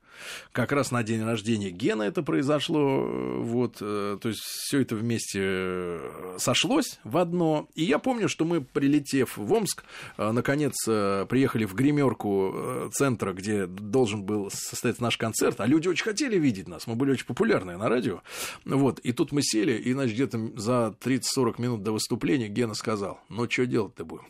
как 0.51 0.71
раз 0.71 0.91
на 0.91 1.03
день 1.03 1.23
рождения 1.23 1.69
Гена 1.69 2.03
это 2.03 2.23
произошло, 2.23 3.05
вот, 3.41 3.77
э, 3.81 4.17
то 4.21 4.29
есть 4.29 4.41
все 4.41 4.81
это 4.81 4.95
вместе 4.95 5.39
э, 5.43 6.35
сошлось 6.37 6.99
в 7.03 7.17
одно. 7.17 7.67
И 7.75 7.83
я 7.83 7.99
помню, 7.99 8.29
что 8.29 8.45
мы, 8.45 8.61
прилетев 8.61 9.37
в 9.37 9.51
Омск, 9.51 9.83
э, 10.17 10.31
наконец 10.31 10.75
приехали 10.85 11.65
в 11.65 11.73
гримерку 11.73 12.89
центра, 12.93 13.33
где 13.33 13.65
должен 13.65 14.23
был 14.23 14.49
состояться 14.51 15.03
наш 15.03 15.17
концерт, 15.17 15.59
а 15.59 15.65
люди 15.65 15.87
очень 15.87 16.03
хотели 16.03 16.37
видеть 16.37 16.67
нас, 16.67 16.87
мы 16.87 16.95
были 16.95 17.11
очень 17.11 17.25
популярны 17.25 17.77
на 17.77 17.89
радио, 17.89 18.21
вот, 18.65 18.99
и 18.99 19.11
тут 19.11 19.31
мы 19.31 19.41
сели, 19.41 19.73
и, 19.73 19.93
значит, 19.93 20.15
где-то 20.15 20.51
за 20.55 20.95
30-40 21.01 21.61
минут 21.61 21.83
до 21.83 21.91
выступления 21.91 22.47
Гена 22.47 22.73
сказал, 22.73 23.19
ну, 23.29 23.49
что 23.49 23.65
делать-то 23.65 24.05
будем? 24.05 24.25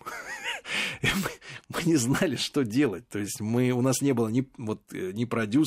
мы, 1.73 1.83
не 1.83 1.95
знали, 1.95 2.35
что 2.35 2.63
делать. 2.63 3.07
То 3.09 3.19
есть 3.19 3.39
мы, 3.39 3.71
у 3.71 3.81
нас 3.81 4.01
не 4.01 4.13
было 4.13 4.27
ни, 4.27 4.47
вот, 4.57 4.81
ни 4.91 5.25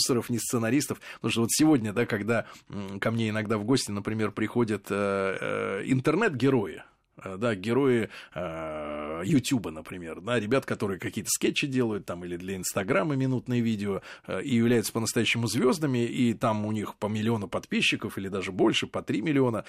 продюсеров, 0.09 0.31
ни 0.31 0.39
сценаристов. 0.39 1.01
Потому 1.17 1.31
что 1.31 1.41
вот 1.43 1.51
сегодня, 1.53 1.93
да, 1.93 2.07
когда 2.07 2.47
ко 3.01 3.11
мне 3.11 3.29
иногда 3.29 3.59
в 3.59 3.65
гости, 3.65 3.91
например, 3.91 4.33
приходят 4.33 4.87
э, 4.91 5.37
э, 5.41 5.83
интернет-герои, 5.87 6.83
да, 7.25 7.55
герои 7.55 8.09
э, 8.35 9.23
Ютуба, 9.25 9.71
например, 9.71 10.21
да, 10.21 10.39
ребят, 10.39 10.67
которые 10.67 10.99
какие-то 10.99 11.31
скетчи 11.31 11.67
делают 11.67 12.07
там 12.07 12.25
или 12.25 12.37
для 12.37 12.57
Инстаграма 12.57 13.17
минутные 13.17 13.61
видео 13.61 14.03
э, 14.27 14.43
и 14.43 14.57
являются 14.57 14.93
по-настоящему 14.93 15.47
звездами, 15.47 16.07
и 16.07 16.35
там 16.35 16.65
у 16.67 16.73
них 16.73 16.95
по 16.97 17.07
миллиону 17.07 17.49
подписчиков 17.49 18.19
или 18.19 18.29
даже 18.29 18.53
больше, 18.53 18.87
по 18.87 19.03
3 19.03 19.23
миллиона. 19.23 19.65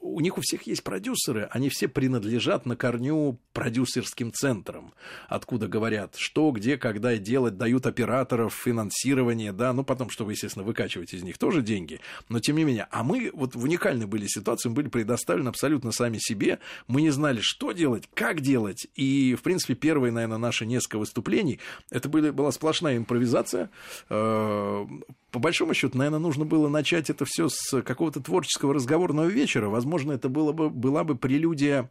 У 0.00 0.20
них 0.20 0.38
у 0.38 0.40
всех 0.40 0.66
есть 0.66 0.82
продюсеры, 0.82 1.48
они 1.50 1.68
все 1.68 1.88
принадлежат 1.88 2.66
на 2.66 2.76
корню 2.76 3.38
продюсерским 3.52 4.32
центрам, 4.32 4.92
откуда 5.28 5.68
говорят, 5.68 6.14
что, 6.16 6.50
где, 6.50 6.76
когда 6.76 7.16
делать, 7.16 7.56
дают 7.56 7.86
операторов, 7.86 8.54
финансирование, 8.54 9.52
да, 9.52 9.72
ну 9.72 9.84
потом, 9.84 10.10
чтобы, 10.10 10.32
естественно, 10.32 10.64
выкачивать 10.64 11.14
из 11.14 11.22
них 11.22 11.38
тоже 11.38 11.62
деньги, 11.62 12.00
но 12.28 12.40
тем 12.40 12.56
не 12.56 12.64
менее, 12.64 12.88
а 12.90 13.02
мы 13.02 13.30
вот 13.32 13.54
в 13.54 13.62
уникальной 13.62 14.06
были 14.06 14.26
ситуации, 14.26 14.68
мы 14.68 14.76
были 14.76 14.88
предоставлены 14.88 15.48
абсолютно 15.48 15.92
сами 15.92 16.18
себе, 16.22 16.58
мы 16.86 17.02
не 17.02 17.10
знали, 17.10 17.40
что 17.42 17.72
делать, 17.72 18.08
как 18.14 18.40
делать. 18.40 18.86
И, 18.94 19.34
в 19.38 19.42
принципе, 19.42 19.74
первые, 19.74 20.12
наверное, 20.12 20.38
наши 20.38 20.66
несколько 20.66 20.98
выступлений, 20.98 21.60
это 21.90 22.08
были, 22.08 22.30
была 22.30 22.52
сплошная 22.52 22.96
импровизация. 22.96 23.70
Э, 24.08 24.86
по 25.30 25.38
большому 25.38 25.74
счету, 25.74 25.98
наверное, 25.98 26.18
нужно 26.18 26.44
было 26.44 26.68
начать 26.68 27.10
это 27.10 27.24
все 27.24 27.48
с 27.48 27.82
какого-то 27.82 28.20
творческого 28.20 28.74
разговорного 28.74 29.26
вечера. 29.26 29.68
Возможно, 29.68 30.12
это 30.12 30.28
было 30.28 30.52
бы, 30.52 30.70
была 30.70 31.04
бы 31.04 31.16
прелюдия 31.16 31.90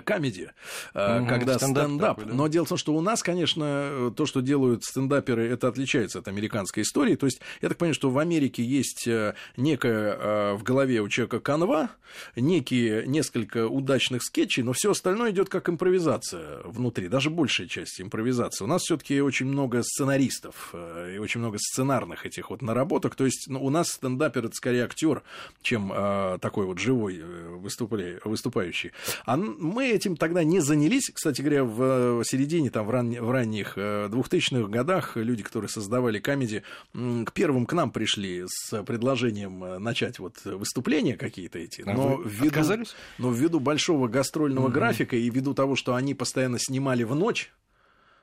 комедии, 0.00 0.50
угу, 0.94 1.26
когда 1.28 1.58
стендап. 1.58 1.84
стендап. 1.84 2.16
Такой, 2.16 2.30
да? 2.30 2.36
Но 2.36 2.48
дело 2.48 2.64
в 2.64 2.68
том, 2.68 2.78
что 2.78 2.94
у 2.94 3.00
нас, 3.00 3.22
конечно, 3.22 4.12
то, 4.16 4.26
что 4.26 4.40
делают 4.40 4.84
стендаперы, 4.84 5.48
это 5.48 5.68
отличается 5.68 6.18
от 6.18 6.28
американской 6.28 6.82
истории. 6.82 7.16
То 7.16 7.26
есть, 7.26 7.40
я 7.60 7.68
так 7.68 7.78
понимаю, 7.78 7.94
что 7.94 8.10
в 8.10 8.18
Америке 8.18 8.62
есть 8.62 9.06
э, 9.06 9.34
некая 9.56 10.16
э, 10.18 10.54
в 10.54 10.62
голове 10.62 11.00
у 11.00 11.08
человека 11.08 11.40
канва, 11.40 11.90
некие 12.36 13.06
несколько 13.06 13.66
удачных 13.66 14.22
скетчей, 14.22 14.62
но 14.62 14.72
все 14.72 14.90
остальное 14.90 15.30
идет 15.30 15.48
как 15.48 15.68
импровизация 15.68 16.60
внутри, 16.64 17.08
даже 17.08 17.30
большая 17.30 17.66
часть 17.66 18.00
импровизации. 18.00 18.64
У 18.64 18.68
нас 18.68 18.82
все-таки 18.82 19.20
очень 19.20 19.46
много 19.46 19.82
сценаристов 19.82 20.70
э, 20.72 21.14
и 21.16 21.18
очень 21.18 21.40
много 21.40 21.58
сценарных 21.58 22.26
этих 22.26 22.50
вот 22.50 22.62
наработок. 22.62 23.14
То 23.14 23.24
есть, 23.24 23.46
ну, 23.48 23.62
у 23.64 23.70
нас 23.70 23.88
стендапер 23.88 24.46
это 24.46 24.54
скорее 24.54 24.84
актер, 24.84 25.22
чем 25.62 25.92
такой 26.40 26.66
вот 26.66 26.78
живой 26.78 27.22
выступающий. 27.22 28.92
А 29.24 29.36
мы 29.36 29.81
мы 29.82 29.90
этим 29.90 30.16
тогда 30.16 30.44
не 30.44 30.60
занялись. 30.60 31.10
Кстати 31.12 31.40
говоря, 31.40 31.64
в 31.64 32.22
середине, 32.24 32.70
там, 32.70 32.86
в, 32.86 32.90
ран... 32.90 33.10
в 33.10 33.30
ранних 33.30 33.76
2000-х 33.76 34.56
э, 34.56 34.66
годах 34.68 35.16
люди, 35.16 35.42
которые 35.42 35.68
создавали 35.68 36.20
комедии, 36.20 36.62
к 36.92 37.32
первым 37.32 37.66
к 37.66 37.72
нам 37.72 37.90
пришли 37.90 38.44
с 38.46 38.82
предложением 38.84 39.64
э, 39.64 39.78
начать 39.78 40.20
вот 40.20 40.36
выступления 40.44 41.16
какие-то 41.16 41.58
эти. 41.58 41.82
А 41.84 41.92
но, 41.92 42.22
ввиду, 42.24 42.48
отказались? 42.48 42.94
но 43.18 43.32
ввиду 43.32 43.58
большого 43.58 44.06
гастрольного 44.06 44.66
угу. 44.66 44.74
графика 44.74 45.16
и 45.16 45.28
ввиду 45.28 45.52
того, 45.52 45.74
что 45.74 45.96
они 45.96 46.14
постоянно 46.14 46.58
снимали 46.60 47.02
в 47.02 47.14
ночь, 47.16 47.52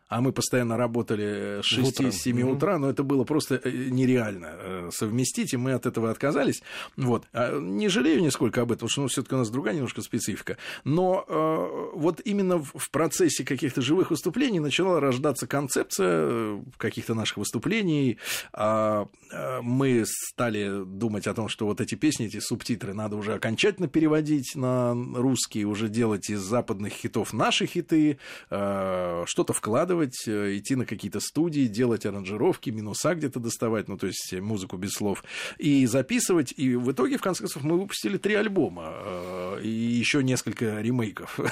а 0.09 0.21
мы 0.21 0.33
постоянно 0.33 0.75
работали 0.75 1.61
с 1.61 1.71
6-7 1.71 2.41
утра, 2.43 2.79
но 2.79 2.89
это 2.89 3.03
было 3.03 3.23
просто 3.23 3.61
э, 3.63 3.69
нереально 3.71 4.49
э, 4.51 4.89
совместить, 4.91 5.53
и 5.53 5.57
мы 5.57 5.73
от 5.73 5.85
этого 5.85 6.09
отказались. 6.09 6.63
Вот. 6.97 7.27
А 7.31 7.57
не 7.59 7.89
жалею 7.89 8.21
нисколько 8.21 8.61
об 8.61 8.71
этом, 8.71 8.87
потому 8.87 8.89
что 8.89 9.01
ну, 9.01 9.07
все-таки 9.07 9.35
у 9.35 9.37
нас 9.37 9.49
другая 9.49 9.75
немножко 9.75 10.01
специфика. 10.01 10.57
Но 10.83 11.25
э, 11.27 11.89
вот 11.93 12.21
именно 12.25 12.57
в 12.57 12.89
процессе 12.91 13.45
каких-то 13.45 13.81
живых 13.81 14.09
выступлений 14.09 14.59
начала 14.59 14.99
рождаться 14.99 15.45
концепция 15.45 16.09
э, 16.09 16.61
каких-то 16.77 17.13
наших 17.13 17.37
выступлений. 17.37 18.17
А, 18.51 19.07
а 19.31 19.61
мы 19.61 20.03
стали 20.05 20.83
думать 20.85 21.27
о 21.27 21.35
том, 21.35 21.49
что 21.49 21.65
вот 21.65 21.81
эти 21.81 21.93
песни, 21.93 22.25
эти 22.25 22.39
субтитры 22.39 22.93
надо 22.93 23.15
уже 23.15 23.35
окончательно 23.35 23.87
переводить 23.87 24.55
на 24.55 24.93
русский, 24.93 25.65
уже 25.65 25.87
делать 25.87 26.31
из 26.31 26.39
западных 26.39 26.93
хитов 26.93 27.31
наши 27.31 27.67
хиты, 27.67 28.17
э, 28.49 29.23
что-то 29.27 29.53
вкладывать 29.53 29.98
аранжировать, 29.99 30.27
э, 30.27 30.57
идти 30.57 30.75
на 30.75 30.85
какие-то 30.85 31.19
студии, 31.19 31.67
делать 31.67 32.05
аранжировки, 32.05 32.69
минуса 32.69 33.15
где-то 33.15 33.39
доставать, 33.39 33.87
ну, 33.87 33.97
то 33.97 34.07
есть 34.07 34.33
музыку 34.33 34.77
без 34.77 34.91
слов, 34.91 35.23
и 35.57 35.85
записывать. 35.85 36.53
И 36.57 36.75
в 36.75 36.91
итоге, 36.91 37.17
в 37.17 37.21
конце 37.21 37.41
концов, 37.41 37.63
мы 37.63 37.79
выпустили 37.79 38.17
три 38.17 38.35
альбома 38.35 38.93
э, 38.93 39.61
и 39.63 39.69
еще 39.69 40.23
несколько 40.23 40.81
ремейков. 40.81 41.39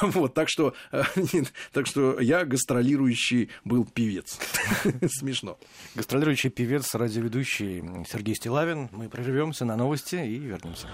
Вот, 0.00 0.34
так 0.34 0.48
что, 0.48 0.74
э, 0.92 1.02
так 1.72 1.86
что 1.86 2.20
я 2.20 2.44
гастролирующий 2.44 3.50
был 3.64 3.84
певец. 3.84 4.38
Смешно. 5.08 5.58
Гастролирующий 5.94 6.50
певец, 6.50 6.94
радиоведущий 6.94 7.82
Сергей 8.10 8.34
Стилавин. 8.34 8.88
Мы 8.92 9.08
прервемся 9.08 9.64
на 9.64 9.76
новости 9.76 10.16
и 10.16 10.38
вернемся. 10.38 10.88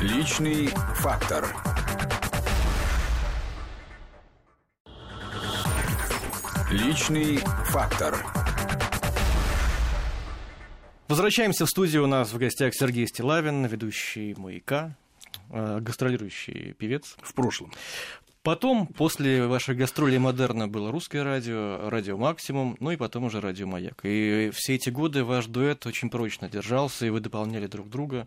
Личный 0.00 0.68
фактор. 0.96 1.46
Личный 6.72 7.36
фактор. 7.66 8.16
Возвращаемся 11.06 11.66
в 11.66 11.68
студию. 11.68 12.04
У 12.04 12.06
нас 12.06 12.32
в 12.32 12.38
гостях 12.38 12.72
Сергей 12.74 13.06
Стилавин, 13.06 13.66
ведущий 13.66 14.34
«Маяка», 14.38 14.96
э, 15.50 15.80
гастролирующий 15.82 16.72
певец. 16.72 17.16
В 17.20 17.34
прошлом. 17.34 17.72
Потом, 18.42 18.86
после 18.86 19.46
вашей 19.46 19.74
гастроли 19.74 20.16
модерна, 20.16 20.66
было 20.66 20.90
русское 20.90 21.22
радио, 21.22 21.90
радио 21.90 22.16
«Максимум», 22.16 22.78
ну 22.80 22.90
и 22.90 22.96
потом 22.96 23.24
уже 23.24 23.42
радио 23.42 23.66
«Маяк». 23.66 24.00
И 24.04 24.50
все 24.54 24.76
эти 24.76 24.88
годы 24.88 25.24
ваш 25.24 25.48
дуэт 25.48 25.84
очень 25.84 26.08
прочно 26.08 26.48
держался, 26.48 27.04
и 27.04 27.10
вы 27.10 27.20
дополняли 27.20 27.66
друг 27.66 27.90
друга. 27.90 28.26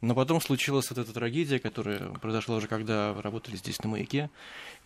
Но 0.00 0.14
потом 0.14 0.40
случилась 0.40 0.88
вот 0.90 0.98
эта 0.98 1.12
трагедия, 1.12 1.58
которая 1.58 2.10
произошла 2.20 2.56
уже, 2.56 2.68
когда 2.68 3.14
работали 3.20 3.56
здесь 3.56 3.82
на 3.82 3.90
«Маяке». 3.90 4.30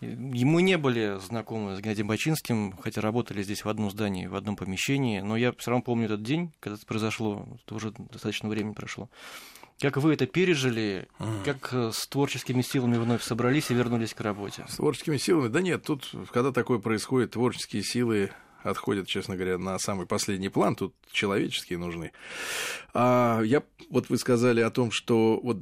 Мы 0.01 0.61
не 0.61 0.77
были 0.77 1.17
знакомы 1.19 1.75
с 1.75 1.79
Геннадием 1.79 2.07
Бачинским, 2.07 2.73
хотя 2.81 2.99
работали 3.01 3.41
здесь 3.41 3.63
в 3.63 3.69
одном 3.69 3.89
здании, 3.91 4.27
в 4.27 4.35
одном 4.35 4.57
помещении, 4.57 5.21
но 5.21 5.37
я 5.37 5.53
все 5.53 5.71
равно 5.71 5.83
помню 5.83 6.05
этот 6.05 6.23
день, 6.23 6.51
когда 6.59 6.75
это 6.75 6.85
произошло, 6.85 7.47
это 7.65 7.75
уже 7.75 7.91
достаточно 7.91 8.49
времени 8.49 8.73
прошло. 8.73 9.09
Как 9.79 9.97
вы 9.97 10.13
это 10.13 10.25
пережили? 10.25 11.07
Mm. 11.19 11.43
Как 11.43 11.73
э, 11.73 11.91
с 11.93 12.07
творческими 12.07 12.61
силами 12.61 12.97
вновь 12.97 13.21
собрались 13.21 13.71
и 13.71 13.73
вернулись 13.73 14.13
к 14.13 14.21
работе? 14.21 14.65
С 14.69 14.77
творческими 14.77 15.17
силами? 15.17 15.49
Да 15.49 15.61
нет, 15.61 15.83
тут, 15.83 16.09
когда 16.31 16.53
такое 16.53 16.79
происходит, 16.79 17.31
творческие 17.31 17.83
силы 17.83 18.31
отходят, 18.65 19.07
честно 19.07 19.35
говоря, 19.35 19.57
на 19.57 19.79
самый 19.79 20.05
последний 20.05 20.49
план, 20.49 20.75
тут 20.75 20.93
человеческие 21.11 21.79
нужны. 21.79 22.11
А 22.93 23.41
я, 23.43 23.63
вот 23.89 24.09
вы 24.09 24.17
сказали 24.17 24.61
о 24.61 24.71
том, 24.71 24.91
что 24.91 25.39
вот 25.41 25.59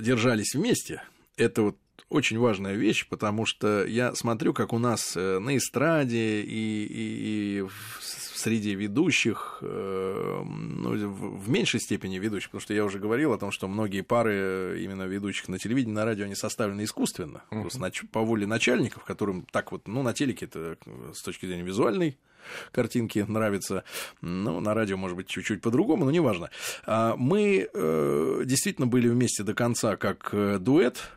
держались 0.00 0.54
вместе, 0.54 1.02
это 1.36 1.62
вот 1.62 1.76
очень 2.08 2.38
важная 2.38 2.74
вещь, 2.74 3.06
потому 3.08 3.46
что 3.46 3.84
я 3.84 4.14
смотрю, 4.14 4.54
как 4.54 4.72
у 4.72 4.78
нас 4.78 5.16
э, 5.16 5.38
на 5.38 5.56
эстраде 5.56 6.42
и, 6.42 6.86
и, 6.86 7.58
и 7.58 7.60
в 7.62 8.00
среди 8.36 8.74
ведущих, 8.74 9.58
э, 9.62 10.42
ну, 10.44 11.08
в 11.08 11.48
меньшей 11.48 11.80
степени 11.80 12.18
ведущих, 12.18 12.50
потому 12.50 12.60
что 12.60 12.74
я 12.74 12.84
уже 12.84 12.98
говорил 12.98 13.32
о 13.32 13.38
том, 13.38 13.50
что 13.50 13.66
многие 13.66 14.02
пары 14.02 14.80
именно 14.84 15.02
ведущих 15.02 15.48
на 15.48 15.58
телевидении, 15.58 15.94
на 15.94 16.04
радио, 16.04 16.26
они 16.26 16.36
составлены 16.36 16.84
искусственно, 16.84 17.42
uh-huh. 17.50 17.62
просто 17.62 17.90
по 18.12 18.20
воле 18.20 18.46
начальников, 18.46 19.04
которым 19.04 19.46
так 19.50 19.72
вот, 19.72 19.88
ну, 19.88 20.02
на 20.02 20.12
телеке 20.12 20.44
это 20.44 20.76
с 21.12 21.22
точки 21.22 21.46
зрения 21.46 21.64
визуальной 21.64 22.18
картинки 22.72 23.24
нравится. 23.26 23.84
Ну, 24.20 24.60
на 24.60 24.74
радио, 24.74 24.96
может 24.96 25.16
быть, 25.16 25.28
чуть-чуть 25.28 25.60
по-другому, 25.60 26.04
но 26.04 26.10
неважно. 26.10 26.50
А 26.84 27.16
мы 27.16 27.68
э, 27.72 28.42
действительно 28.44 28.86
были 28.86 29.08
вместе 29.08 29.42
до 29.42 29.54
конца 29.54 29.96
как 29.96 30.30
э, 30.32 30.58
дуэт, 30.58 31.10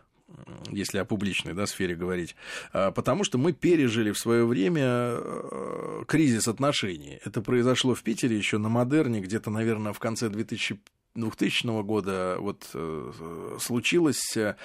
если 0.70 1.00
о 1.00 1.06
публичной 1.06 1.54
да, 1.54 1.66
сфере 1.66 1.96
говорить, 1.96 2.36
а, 2.72 2.92
потому 2.92 3.24
что 3.24 3.38
мы 3.38 3.54
пережили 3.54 4.12
в 4.12 4.20
свое 4.20 4.46
время 4.46 4.84
э, 4.86 6.04
кризис 6.08 6.48
отношений. 6.48 7.20
Это 7.26 7.42
произошло 7.42 7.96
в 7.96 8.04
Питере 8.04 8.38
еще 8.38 8.58
на 8.58 8.70
Модерне, 8.70 9.22
где-то, 9.22 9.50
наверное, 9.50 9.94
в 9.94 10.00
конце 10.00 10.30
2000 10.30 10.80
2000 11.16 11.84
года 11.84 12.38
вот 12.40 12.70
э, 12.74 13.58
случилось 13.60 14.38
э, 14.38 14.56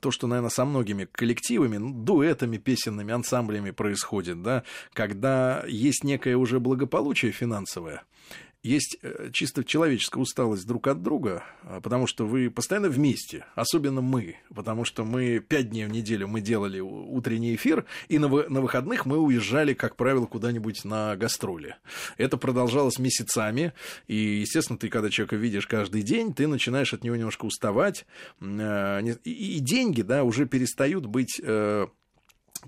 то, 0.00 0.10
что, 0.10 0.26
наверное, 0.26 0.50
со 0.50 0.64
многими 0.64 1.06
коллективами, 1.10 1.76
ну, 1.76 1.92
дуэтами, 1.92 2.56
песенными, 2.56 3.12
ансамблями 3.12 3.70
происходит, 3.70 4.42
да, 4.42 4.64
когда 4.92 5.64
есть 5.66 6.04
некое 6.04 6.36
уже 6.36 6.60
благополучие 6.60 7.32
финансовое, 7.32 8.02
есть 8.62 8.98
э, 9.02 9.30
чисто 9.32 9.64
человеческая 9.64 10.20
усталость 10.20 10.66
друг 10.66 10.86
от 10.86 11.02
друга, 11.02 11.44
а, 11.62 11.80
потому 11.80 12.06
что 12.06 12.26
вы 12.26 12.50
постоянно 12.50 12.88
вместе, 12.88 13.46
особенно 13.54 14.02
мы, 14.02 14.36
потому 14.54 14.84
что 14.84 15.04
мы 15.04 15.38
пять 15.38 15.70
дней 15.70 15.86
в 15.86 15.90
неделю 15.90 16.28
мы 16.28 16.40
делали 16.40 16.80
утренний 16.80 17.54
эфир, 17.54 17.86
и 18.08 18.18
на, 18.18 18.28
выходных 18.28 19.06
мы 19.06 19.18
уезжали, 19.18 19.72
как 19.72 19.96
правило, 19.96 20.26
куда-нибудь 20.26 20.84
на 20.84 21.16
гастроли. 21.16 21.76
Это 22.18 22.36
продолжалось 22.36 22.98
месяцами, 22.98 23.72
и, 24.08 24.14
естественно, 24.14 24.78
ты, 24.78 24.88
когда 24.88 25.08
человека 25.08 25.36
видишь 25.36 25.66
каждый 25.66 26.02
день, 26.02 26.34
ты 26.34 26.46
начинаешь 26.46 26.92
от 26.92 27.02
него 27.02 27.16
немножко 27.16 27.46
уставать, 27.46 28.04
а, 28.40 29.00
и 29.00 29.58
деньги, 29.60 30.02
да, 30.02 30.24
уже 30.24 30.46
перестают 30.46 31.06
быть 31.06 31.40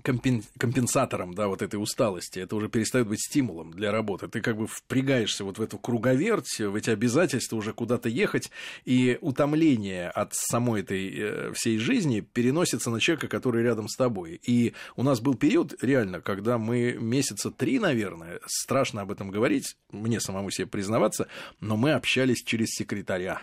э, 0.03 0.41
компенсатором, 0.57 1.33
да, 1.33 1.47
вот 1.47 1.61
этой 1.61 1.75
усталости, 1.75 2.39
это 2.39 2.55
уже 2.55 2.69
перестает 2.69 3.07
быть 3.07 3.21
стимулом 3.21 3.71
для 3.71 3.91
работы. 3.91 4.27
Ты 4.27 4.41
как 4.41 4.57
бы 4.57 4.67
впрягаешься 4.67 5.43
вот 5.43 5.57
в 5.57 5.61
эту 5.61 5.77
круговерть, 5.77 6.59
в 6.59 6.75
эти 6.75 6.89
обязательства 6.89 7.55
уже 7.55 7.73
куда-то 7.73 8.09
ехать, 8.09 8.51
и 8.85 9.17
утомление 9.21 10.09
от 10.09 10.33
самой 10.33 10.81
этой 10.81 11.13
э, 11.15 11.53
всей 11.53 11.77
жизни 11.77 12.21
переносится 12.21 12.89
на 12.89 12.99
человека, 12.99 13.27
который 13.27 13.63
рядом 13.63 13.87
с 13.87 13.95
тобой. 13.95 14.39
И 14.43 14.73
у 14.95 15.03
нас 15.03 15.21
был 15.21 15.35
период, 15.35 15.75
реально, 15.81 16.21
когда 16.21 16.57
мы 16.57 16.93
месяца 16.99 17.51
три, 17.51 17.79
наверное, 17.79 18.39
страшно 18.45 19.01
об 19.01 19.11
этом 19.11 19.31
говорить, 19.31 19.75
мне 19.91 20.19
самому 20.19 20.51
себе 20.51 20.67
признаваться, 20.67 21.27
но 21.59 21.77
мы 21.77 21.91
общались 21.93 22.43
через 22.43 22.69
секретаря 22.69 23.41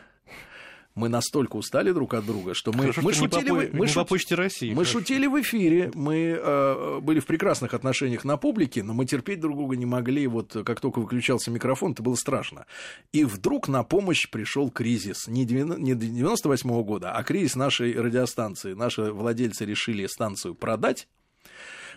мы 0.95 1.09
настолько 1.09 1.57
устали 1.57 1.93
друг 1.93 2.15
от 2.15 2.27
друга, 2.27 2.55
что 2.55 2.73
мы, 2.73 2.81
Хорошо, 2.83 3.03
мы 3.03 3.13
что 3.13 3.25
шутили, 3.25 3.49
по, 3.49 3.77
мы, 3.77 3.87
не 3.87 3.93
по 3.93 4.05
почте 4.05 4.35
России. 4.35 4.71
Мы 4.71 4.85
хорошо. 4.85 4.99
шутили 4.99 5.27
в 5.27 5.41
эфире, 5.41 5.91
мы 5.95 6.39
э, 6.41 7.01
были 7.01 7.21
в 7.21 7.27
прекрасных 7.27 7.75
отношениях 7.75 8.25
на 8.25 8.37
публике, 8.37 8.83
но 8.83 8.93
мы 8.93 9.07
терпеть 9.07 9.41
друг 9.41 9.57
друга 9.57 9.77
не 9.77 9.87
могли. 9.87 10.27
Вот 10.27 10.57
как 10.65 10.81
только 10.81 10.99
выключался 10.99 11.51
микрофон, 11.51 11.93
это 11.93 12.03
было 12.03 12.17
страшно. 12.17 12.67
И 13.13 13.25
вдруг 13.25 13.69
на 13.69 13.83
помощь 13.85 14.29
пришел 14.31 14.71
кризис 14.71 15.29
не 15.29 15.45
98 15.45 16.71
-го 16.71 16.85
года, 16.85 17.13
а 17.13 17.23
кризис 17.23 17.57
нашей 17.57 17.93
радиостанции. 17.95 18.75
Наши 18.75 19.13
владельцы 19.13 19.65
решили 19.65 20.07
станцию 20.07 20.55
продать 20.55 21.07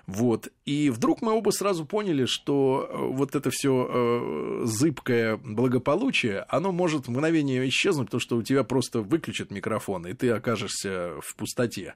Вот. 0.06 0.50
И 0.66 0.90
вдруг 0.90 1.22
мы 1.22 1.32
оба 1.32 1.52
сразу 1.52 1.86
поняли, 1.86 2.26
что 2.26 2.90
э, 2.90 2.98
вот 2.98 3.36
это 3.36 3.50
все 3.52 3.88
э, 3.90 4.62
зыбкое 4.66 5.38
благополучие, 5.38 6.46
оно 6.50 6.74
может 6.74 7.08
в 7.08 7.12
мгновение 7.12 7.68
исчезнуть, 7.70 8.08
потому 8.08 8.20
что 8.20 8.36
у 8.36 8.44
тебя 8.44 8.66
просто 8.66 9.00
выключат 9.00 9.50
микрофон, 9.50 10.06
и 10.06 10.14
ты 10.14 10.30
окажешься 10.32 11.14
в 11.22 11.36
пустоте. 11.36 11.96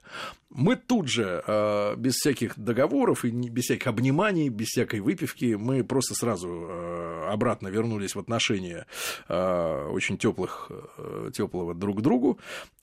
Мы 0.50 0.78
тут 0.78 1.10
же, 1.10 1.44
э, 1.46 1.96
без 1.98 2.14
всяких 2.14 2.58
договоров 2.58 3.26
и 3.26 3.30
без 3.30 3.64
всяких 3.64 3.88
обниманий, 3.88 4.48
без 4.48 4.68
всякой 4.68 5.02
выпивки, 5.02 5.56
мы 5.56 5.84
просто 5.84 6.16
сразу 6.16 6.70
обратно 7.28 7.68
вернулись 7.68 8.16
в 8.16 8.20
отношения 8.20 8.86
очень 9.28 10.18
теплых, 10.18 10.72
теплого 11.34 11.74
друг 11.74 12.00
к 12.00 12.02
другу. 12.02 12.40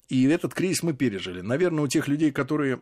И 0.08 0.24
этот 0.24 0.54
кризис 0.54 0.82
мы 0.82 0.92
пережили. 0.92 1.40
Наверное, 1.40 1.84
у 1.84 1.88
тех 1.88 2.08
людей, 2.08 2.30
которые 2.30 2.80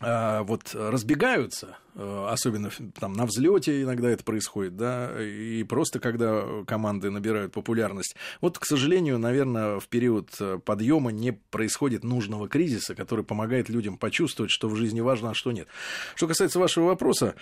вот 0.00 0.74
разбегаются, 0.74 1.78
э, 1.94 2.26
особенно 2.28 2.70
там 3.00 3.14
на 3.14 3.24
взлете 3.24 3.82
иногда 3.82 4.10
это 4.10 4.24
происходит, 4.24 4.76
да, 4.76 5.10
и 5.22 5.62
просто 5.62 6.00
когда 6.00 6.44
команды 6.66 7.10
набирают 7.10 7.52
популярность. 7.52 8.14
Вот, 8.42 8.58
к 8.58 8.66
сожалению, 8.66 9.18
наверное, 9.18 9.80
в 9.80 9.88
период 9.88 10.30
э, 10.38 10.58
подъема 10.62 11.12
не 11.12 11.32
происходит 11.32 12.04
нужного 12.04 12.48
кризиса, 12.48 12.94
который 12.94 13.24
помогает 13.24 13.70
людям 13.70 13.96
почувствовать, 13.96 14.50
что 14.50 14.68
в 14.68 14.76
жизни 14.76 15.00
важно, 15.00 15.30
а 15.30 15.34
что 15.34 15.52
нет. 15.52 15.68
Что 16.14 16.28
касается 16.28 16.58
вашего 16.58 16.86
вопроса, 16.86 17.34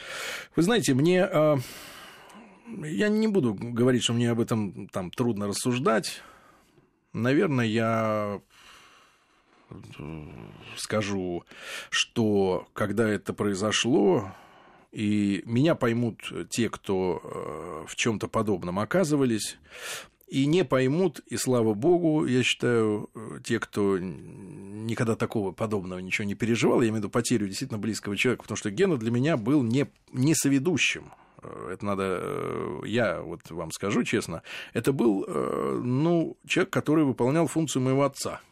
вы 0.55 0.63
знаете, 0.63 0.95
мне 0.95 1.29
я 2.83 3.09
не 3.09 3.29
буду 3.29 3.55
говорить, 3.55 4.03
что 4.05 4.13
мне 4.15 4.31
об 4.31 4.41
этом 4.41 4.89
там 4.89 5.11
трудно 5.11 5.49
рассуждать. 5.49 6.23
Наверное, 7.13 7.67
я 7.67 8.41
скажу, 10.77 11.45
что 11.91 12.69
когда 12.73 13.09
это 13.09 13.33
произошло, 13.33 14.33
и 14.95 15.43
меня 15.45 15.75
поймут 15.75 16.33
те, 16.51 16.71
кто 16.71 17.21
э, 17.23 17.85
в 17.89 17.97
чем-то 17.97 18.29
подобном 18.29 18.79
оказывались, 18.79 19.59
и 20.29 20.47
не 20.47 20.65
поймут, 20.65 21.19
и 21.27 21.37
слава 21.37 21.75
богу, 21.75 22.25
я 22.27 22.45
считаю, 22.45 23.11
э, 23.15 23.41
те, 23.43 23.59
кто 23.59 23.99
никогда 23.99 25.17
такого 25.17 25.51
подобного 25.51 25.99
ничего 25.99 26.27
не 26.27 26.37
переживал, 26.37 26.81
я 26.81 26.89
имею 26.89 26.95
в 26.95 26.99
виду 26.99 27.11
потерю 27.11 27.49
действительно 27.49 27.81
близкого 27.81 28.17
человека, 28.17 28.45
потому 28.45 28.57
что 28.57 28.71
Гена 28.71 28.97
для 28.97 29.11
меня 29.11 29.37
был 29.37 29.65
не, 29.65 29.87
не 30.13 30.37
соведущим. 30.37 31.13
Э, 31.43 31.71
это 31.73 31.85
надо, 31.85 32.81
я 32.87 33.21
вот 33.21 33.51
вам 33.51 33.73
скажу 33.73 34.05
честно, 34.05 34.43
это 34.75 34.93
был, 34.93 35.27
ну, 35.27 36.37
человек, 36.47 36.73
который 36.73 37.05
выполнял 37.05 37.49
функцию 37.49 37.83
моего 37.83 38.05
отца– 38.05 38.41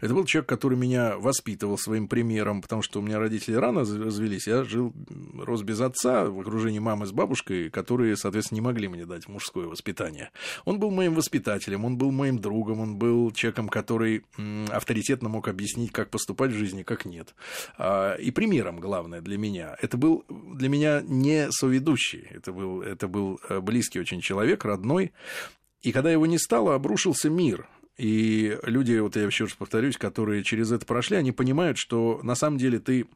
это 0.00 0.14
был 0.14 0.24
человек, 0.24 0.48
который 0.48 0.78
меня 0.78 1.16
воспитывал 1.18 1.78
своим 1.78 2.08
примером, 2.08 2.62
потому 2.62 2.82
что 2.82 3.00
у 3.00 3.02
меня 3.02 3.18
родители 3.18 3.54
рано 3.54 3.80
развелись, 3.80 4.46
я 4.46 4.64
жил, 4.64 4.92
рос 5.36 5.62
без 5.62 5.80
отца, 5.80 6.26
в 6.26 6.40
окружении 6.40 6.78
мамы 6.78 7.06
с 7.06 7.12
бабушкой, 7.12 7.70
которые, 7.70 8.16
соответственно, 8.16 8.56
не 8.56 8.62
могли 8.62 8.88
мне 8.88 9.06
дать 9.06 9.28
мужское 9.28 9.66
воспитание. 9.66 10.30
Он 10.64 10.78
был 10.78 10.90
моим 10.90 11.14
воспитателем, 11.14 11.84
он 11.84 11.96
был 11.96 12.10
моим 12.10 12.38
другом, 12.38 12.80
он 12.80 12.96
был 12.96 13.30
человеком, 13.32 13.68
который 13.68 14.24
авторитетно 14.70 15.28
мог 15.28 15.48
объяснить, 15.48 15.92
как 15.92 16.10
поступать 16.10 16.52
в 16.52 16.56
жизни, 16.56 16.82
как 16.82 17.04
нет. 17.04 17.34
А, 17.76 18.14
и 18.14 18.30
примером, 18.30 18.80
главное, 18.80 19.20
для 19.20 19.38
меня. 19.38 19.76
Это 19.80 19.96
был 19.96 20.24
для 20.28 20.68
меня 20.68 21.02
не 21.02 21.50
соведущий, 21.50 22.26
это 22.30 22.52
был, 22.52 22.82
это 22.82 23.08
был 23.08 23.40
э, 23.48 23.60
близкий 23.60 24.00
очень 24.00 24.20
человек, 24.20 24.64
родной, 24.64 25.12
и 25.82 25.92
когда 25.92 26.10
его 26.10 26.26
не 26.26 26.38
стало, 26.38 26.74
обрушился 26.74 27.30
мир. 27.30 27.68
И 27.98 28.56
люди, 28.62 28.96
вот 28.98 29.16
я 29.16 29.24
еще 29.24 29.44
раз 29.44 29.54
повторюсь, 29.54 29.96
которые 29.96 30.44
через 30.44 30.70
это 30.70 30.86
прошли, 30.86 31.16
они 31.16 31.32
понимают, 31.32 31.78
что 31.78 32.20
на 32.22 32.36
самом 32.36 32.56
деле 32.56 32.78
ты 32.78 33.06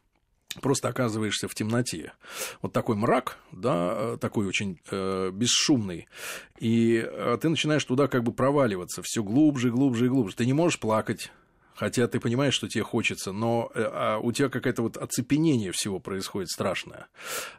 просто 0.61 0.89
оказываешься 0.89 1.49
в 1.49 1.55
темноте. 1.55 2.13
Вот 2.61 2.73
такой 2.73 2.97
мрак, 2.97 3.39
да, 3.53 4.17
такой 4.19 4.47
очень 4.47 4.79
э, 4.91 5.31
бесшумный, 5.33 6.09
и 6.59 7.03
э, 7.07 7.39
ты 7.41 7.49
начинаешь 7.49 7.85
туда 7.85 8.09
как 8.09 8.25
бы 8.25 8.33
проваливаться 8.33 9.03
все 9.03 9.23
глубже, 9.23 9.71
глубже 9.71 10.07
и 10.07 10.09
глубже. 10.09 10.37
Ты 10.37 10.45
не 10.45 10.53
можешь 10.53 10.79
плакать, 10.79 11.31
хотя 11.83 12.07
ты 12.07 12.21
понимаешь, 12.21 12.55
что 12.55 12.69
тебе 12.69 12.85
хочется, 12.85 13.33
но 13.33 13.73
э, 13.75 13.83
а 13.83 14.19
у 14.19 14.31
тебя 14.31 14.49
какое-то 14.49 14.83
вот 14.83 14.97
оцепенение 14.97 15.73
всего 15.73 15.99
происходит 15.99 16.49
страшное. 16.49 17.09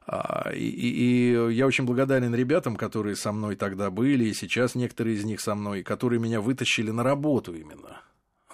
А, 0.07 0.49
и, 0.53 0.63
и, 0.65 1.53
я 1.53 1.67
очень 1.67 1.83
благодарен 1.83 2.33
ребятам, 2.33 2.77
которые 2.77 3.17
со 3.17 3.33
мной 3.33 3.57
тогда 3.57 3.91
были, 3.91 4.23
и 4.23 4.33
сейчас 4.33 4.75
некоторые 4.75 5.17
из 5.17 5.25
них 5.25 5.41
со 5.41 5.55
мной, 5.55 5.83
которые 5.83 6.21
меня 6.21 6.39
вытащили 6.39 6.89
на 6.89 7.03
работу 7.03 7.53
именно. 7.53 7.99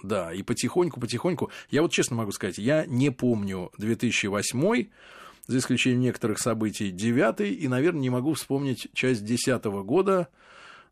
Да, 0.02 0.34
и 0.34 0.42
потихоньку, 0.42 1.00
потихоньку. 1.00 1.52
Я 1.70 1.84
вот 1.84 1.92
честно 1.92 2.16
могу 2.16 2.32
сказать, 2.32 2.58
я 2.58 2.88
не 2.88 3.12
помню 3.12 3.70
2008 3.78 4.88
за 5.46 5.58
исключением 5.60 6.02
некоторых 6.02 6.40
событий, 6.40 6.90
9 6.90 7.42
и, 7.42 7.68
наверное, 7.68 8.02
не 8.02 8.10
могу 8.10 8.34
вспомнить 8.34 8.88
часть 8.96 9.24
10 9.24 9.64
года, 9.86 10.30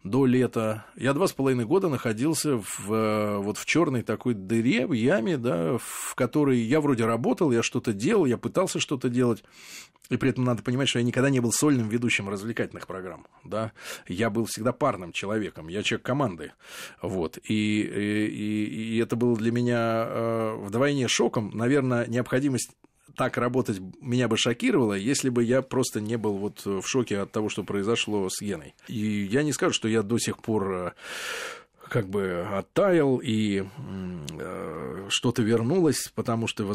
до 0.04 0.26
лета. 0.26 0.86
Я 0.96 1.14
два 1.14 1.28
с 1.28 1.34
половиной 1.34 1.66
года 1.66 1.90
находился 1.90 2.58
в, 2.58 2.94
э, 2.94 3.38
вот 3.38 3.58
в 3.58 3.66
черной 3.66 4.04
такой 4.04 4.34
дыре, 4.34 4.88
в 4.88 4.94
яме, 4.94 5.38
да, 5.38 5.78
в 5.78 6.16
которой 6.16 6.60
я 6.60 6.82
вроде 6.82 7.06
работал, 7.06 7.52
я 7.52 7.64
что-то 7.64 7.94
делал, 7.94 8.26
я 8.26 8.38
пытался 8.38 8.80
что-то 8.80 9.10
делать. 9.10 9.44
И 10.10 10.16
при 10.16 10.30
этом 10.30 10.46
надо 10.46 10.64
понимать, 10.64 10.88
что 10.88 11.00
я 11.00 11.06
никогда 11.06 11.30
не 11.30 11.42
был 11.42 11.52
сольным 11.52 11.90
ведущим 11.90 12.30
развлекательных 12.30 12.88
программ. 12.88 13.28
Да? 13.44 13.74
Я 14.08 14.30
был 14.30 14.46
всегда 14.46 14.72
парным 14.72 15.12
человеком, 15.12 15.68
я 15.68 15.84
человек 15.84 16.06
команды. 16.06 16.54
Вот. 17.02 17.38
И, 17.44 17.82
и, 17.82 18.96
и 18.96 18.98
это 19.00 19.16
было 19.18 19.36
для 19.36 19.52
меня 19.52 20.06
э, 20.08 20.56
вдвойне 20.60 21.08
шоком. 21.10 21.52
Наверное, 21.54 22.08
необходимость 22.08 22.72
так 23.18 23.38
работать 23.38 23.80
меня 24.00 24.28
бы 24.28 24.38
шокировало, 24.38 24.94
если 24.94 25.30
бы 25.30 25.44
я 25.44 25.62
просто 25.62 26.00
не 26.00 26.18
был 26.18 26.38
вот 26.38 26.66
в 26.66 26.84
шоке 26.86 27.20
от 27.20 27.32
того, 27.32 27.50
что 27.50 27.64
произошло 27.64 28.30
с 28.30 28.40
Геной. 28.40 28.76
И 28.88 29.28
я 29.30 29.44
не 29.44 29.52
скажу, 29.52 29.74
что 29.74 29.88
я 29.88 30.04
до 30.04 30.20
сих 30.20 30.38
пор 30.38 30.72
э, 30.72 30.92
как 31.90 32.10
бы 32.10 32.48
оттаял 32.54 33.18
и 33.18 33.64
э, 34.40 35.06
что-то 35.10 35.42
вернулось, 35.42 36.12
потому 36.14 36.48
что, 36.48 36.72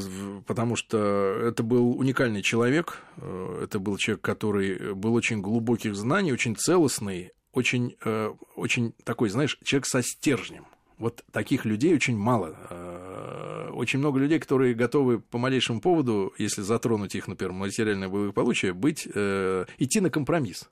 потому 0.46 0.74
что 0.76 0.98
это 0.98 1.62
был 1.62 1.96
уникальный 1.98 2.42
человек, 2.42 2.98
э, 3.18 3.60
это 3.64 3.78
был 3.78 3.96
человек, 3.96 4.22
который 4.22 4.94
был 4.94 5.14
очень 5.14 5.40
глубоких 5.40 5.94
знаний, 5.94 6.32
очень 6.32 6.56
целостный, 6.56 7.30
очень, 7.52 7.96
э, 8.04 8.32
очень 8.56 8.94
такой, 9.04 9.28
знаешь, 9.28 9.58
человек 9.62 9.86
со 9.86 10.02
стержнем. 10.02 10.66
Вот 10.98 11.24
таких 11.30 11.64
людей 11.64 11.94
очень 11.94 12.16
мало. 12.16 12.56
Э, 12.70 13.51
очень 13.82 13.98
много 13.98 14.18
людей, 14.18 14.38
которые 14.38 14.74
готовы 14.74 15.18
по 15.18 15.38
малейшему 15.38 15.80
поводу, 15.80 16.32
если 16.38 16.62
затронуть 16.62 17.14
их, 17.14 17.28
например, 17.28 17.52
материальное 17.52 18.08
благополучие, 18.08 18.72
быть, 18.72 19.06
э, 19.12 19.64
идти 19.78 20.00
на 20.00 20.08
компромисс. 20.08 20.70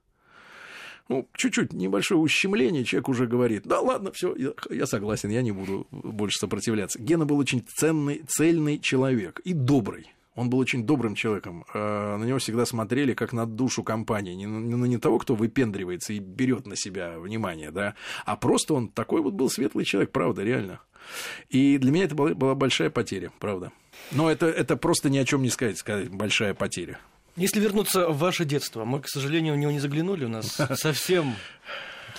Ну, 1.09 1.29
чуть-чуть 1.37 1.73
небольшое 1.73 2.21
ущемление, 2.21 2.85
человек 2.85 3.09
уже 3.09 3.27
говорит, 3.27 3.65
да 3.65 3.81
ладно, 3.81 4.13
все, 4.13 4.33
я, 4.37 4.53
я 4.71 4.87
согласен, 4.87 5.29
я 5.31 5.43
не 5.43 5.51
буду 5.51 5.89
больше 5.91 6.39
сопротивляться. 6.39 7.01
Гена 7.01 7.27
был 7.27 7.39
очень 7.39 7.65
ценный, 7.67 8.23
цельный 8.29 8.79
человек 8.79 9.41
и 9.41 9.53
добрый. 9.53 10.07
Он 10.37 10.49
был 10.49 10.59
очень 10.59 10.87
добрым 10.87 11.17
человеком. 11.17 11.65
Э, 11.75 12.17
на 12.17 12.23
него 12.23 12.39
всегда 12.39 12.65
смотрели 12.65 13.15
как 13.15 13.33
на 13.33 13.45
душу 13.45 13.83
компании. 13.83 14.35
Не, 14.35 14.47
ну, 14.47 14.87
не 14.87 14.99
того, 14.99 15.19
кто 15.19 15.35
выпендривается 15.35 16.13
и 16.13 16.21
берет 16.21 16.69
на 16.69 16.77
себя 16.77 17.19
внимание, 17.19 17.73
да, 17.73 17.97
а 18.25 18.37
просто 18.37 18.75
он 18.75 18.89
такой 18.89 19.21
вот 19.21 19.35
был 19.35 19.51
светлый 19.51 19.85
человек, 19.85 20.13
правда, 20.13 20.45
реально. 20.45 20.81
И 21.49 21.79
для 21.79 21.91
меня 21.91 22.05
это 22.05 22.15
была, 22.15 22.55
большая 22.55 22.91
потеря, 22.91 23.31
правда. 23.39 23.73
Но 24.11 24.31
это, 24.31 24.47
это 24.47 24.77
просто 24.77 25.11
ни 25.11 25.19
о 25.19 25.25
чем 25.25 25.43
не 25.43 25.51
сказать, 25.51 25.79
сказать, 25.79 26.09
большая 26.09 26.55
потеря. 26.55 26.99
Если 27.37 27.61
вернуться 27.61 28.09
в 28.09 28.19
ваше 28.19 28.45
детство, 28.45 28.85
мы, 28.85 29.01
к 29.01 29.09
сожалению, 29.09 29.55
в 29.55 29.59
него 29.59 29.71
не 29.71 29.81
заглянули, 29.81 30.25
у 30.25 30.29
нас 30.29 30.59
совсем 30.75 31.35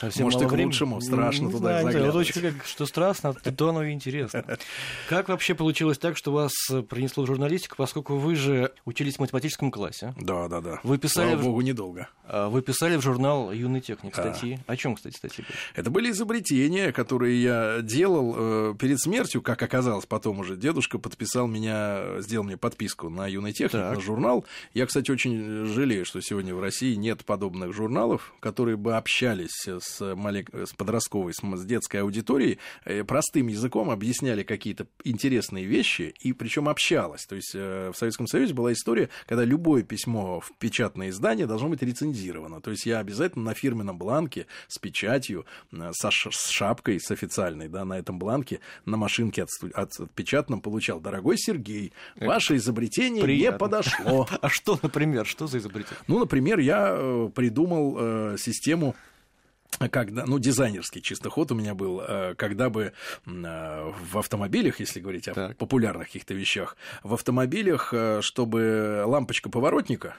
Совсем 0.02 0.24
Может, 0.24 0.42
и 0.42 0.48
к 0.48 0.52
лучшему, 0.52 1.00
страшно 1.00 1.46
не 1.46 1.52
туда 1.52 1.80
знаю, 1.80 1.86
заглядывать. 1.86 2.30
Очень, 2.30 2.42
как, 2.42 2.66
что 2.66 2.88
страшно, 2.88 3.34
то 3.36 3.70
оно 3.70 3.84
и 3.84 3.92
интересно. 3.92 4.44
Как 5.10 5.30
вообще 5.30 5.54
получилось 5.54 6.00
так, 6.00 6.18
что 6.18 6.32
вас 6.32 6.54
принесло 6.90 7.24
в 7.24 7.28
журналистику, 7.28 7.76
поскольку 7.76 8.16
вы 8.16 8.36
же 8.36 8.72
учились 8.86 9.18
в 9.18 9.20
математическом 9.20 9.70
классе? 9.70 10.16
Да, 10.20 10.48
да, 10.48 10.60
да. 10.60 10.80
Вы 10.82 10.98
писали... 10.98 11.34
Слава 11.34 11.44
богу, 11.44 11.62
недолго. 11.62 12.10
А, 12.24 12.50
вы 12.50 12.64
писали 12.64 12.96
в 12.96 13.02
журнал 13.04 13.52
«Юный 13.52 13.80
техник» 13.80 14.16
статьи. 14.16 14.56
Да. 14.56 14.74
О 14.74 14.76
чем, 14.76 14.96
кстати, 14.96 15.18
статьи 15.18 15.44
были? 15.44 15.58
Это 15.76 15.92
были 15.92 16.10
изобретения, 16.10 16.92
которые 16.92 17.40
я 17.40 17.82
делал 17.84 18.34
э, 18.36 18.76
перед 18.80 19.00
смертью, 19.00 19.44
как 19.44 19.62
оказалось 19.62 20.08
потом 20.08 20.40
уже. 20.40 20.58
Дедушка 20.58 20.98
подписал 20.98 21.46
меня, 21.46 22.22
сделал 22.22 22.44
мне 22.44 22.58
подписку 22.58 23.10
на 23.10 23.28
«Юный 23.28 23.54
техник», 23.54 23.74
так. 23.74 23.96
на 23.98 24.02
журнал. 24.02 24.46
Я, 24.74 24.88
кстати, 24.88 25.12
очень 25.12 25.66
жалею, 25.66 26.06
что 26.06 26.22
сегодня 26.22 26.56
в 26.56 26.60
России 26.60 26.96
нет 26.96 27.24
подобных 27.24 27.72
журналов, 27.74 28.34
которые 28.40 28.78
бы 28.78 28.98
общались 28.98 29.68
с 29.68 29.91
с, 29.92 30.16
малек... 30.16 30.50
с 30.54 30.74
подростковой, 30.74 31.34
с, 31.34 31.42
с 31.42 31.66
детской 31.66 31.98
аудиторией, 31.98 32.60
э, 32.86 33.04
простым 33.04 33.48
языком 33.48 33.90
объясняли 33.90 34.44
какие-то 34.44 34.88
интересные 35.04 35.66
вещи, 35.66 36.14
и 36.20 36.34
причем 36.34 36.70
общалась. 36.70 37.26
То 37.26 37.36
есть 37.36 37.52
э, 37.54 37.92
в 37.94 37.98
Советском 37.98 38.28
Союзе 38.28 38.54
была 38.54 38.74
история, 38.74 39.10
когда 39.28 39.44
любое 39.44 39.84
письмо 39.84 40.40
в 40.40 40.52
печатное 40.58 41.10
издание 41.10 41.48
должно 41.48 41.70
быть 41.70 41.82
рецензировано. 41.82 42.62
То 42.62 42.72
есть 42.72 42.86
я 42.86 43.00
обязательно 43.00 43.46
на 43.46 43.54
фирменном 43.54 43.98
бланке 43.98 44.48
с 44.68 44.78
печатью, 44.78 45.46
э, 45.72 45.92
со 45.94 46.12
с 46.12 46.50
шапкой, 46.50 47.00
с 47.00 47.12
официальной, 47.12 47.68
да, 47.68 47.86
на 47.86 47.98
этом 47.98 48.20
бланке, 48.20 48.60
на 48.86 48.98
машинке 48.98 49.44
от... 49.44 49.50
От... 49.74 50.00
отпечатанном 50.00 50.62
получал. 50.62 51.00
Дорогой 51.00 51.38
Сергей, 51.38 51.94
ваше 52.16 52.58
изобретение 52.58 53.24
Приятно. 53.24 53.54
не 53.54 53.60
подошло. 53.60 54.28
А 54.42 54.50
что, 54.50 54.80
например, 54.82 55.26
что 55.26 55.48
за 55.48 55.60
изобретение? 55.60 56.00
Ну, 56.08 56.20
например, 56.20 56.60
я 56.60 57.30
придумал 57.36 58.38
систему 58.38 58.96
когда, 59.90 60.26
ну, 60.26 60.40
дизайнерский 60.40 61.02
чисто 61.02 61.30
ход 61.30 61.52
у 61.52 61.56
меня 61.56 61.74
был, 61.74 62.02
э, 62.02 62.36
когда 62.36 62.70
бы 62.70 62.94
э, 63.26 63.92
в 64.12 64.18
автомобилях, 64.18 64.80
если 64.80 65.00
говорить 65.00 65.28
о 65.28 65.34
так. 65.34 65.58
популярных 65.58 66.08
каких-то 66.08 66.34
вещах, 66.34 66.78
в 67.04 67.14
автомобилях, 67.14 67.94
э, 67.94 68.22
чтобы 68.22 69.04
лампочка 69.06 69.50
поворотника 69.50 70.16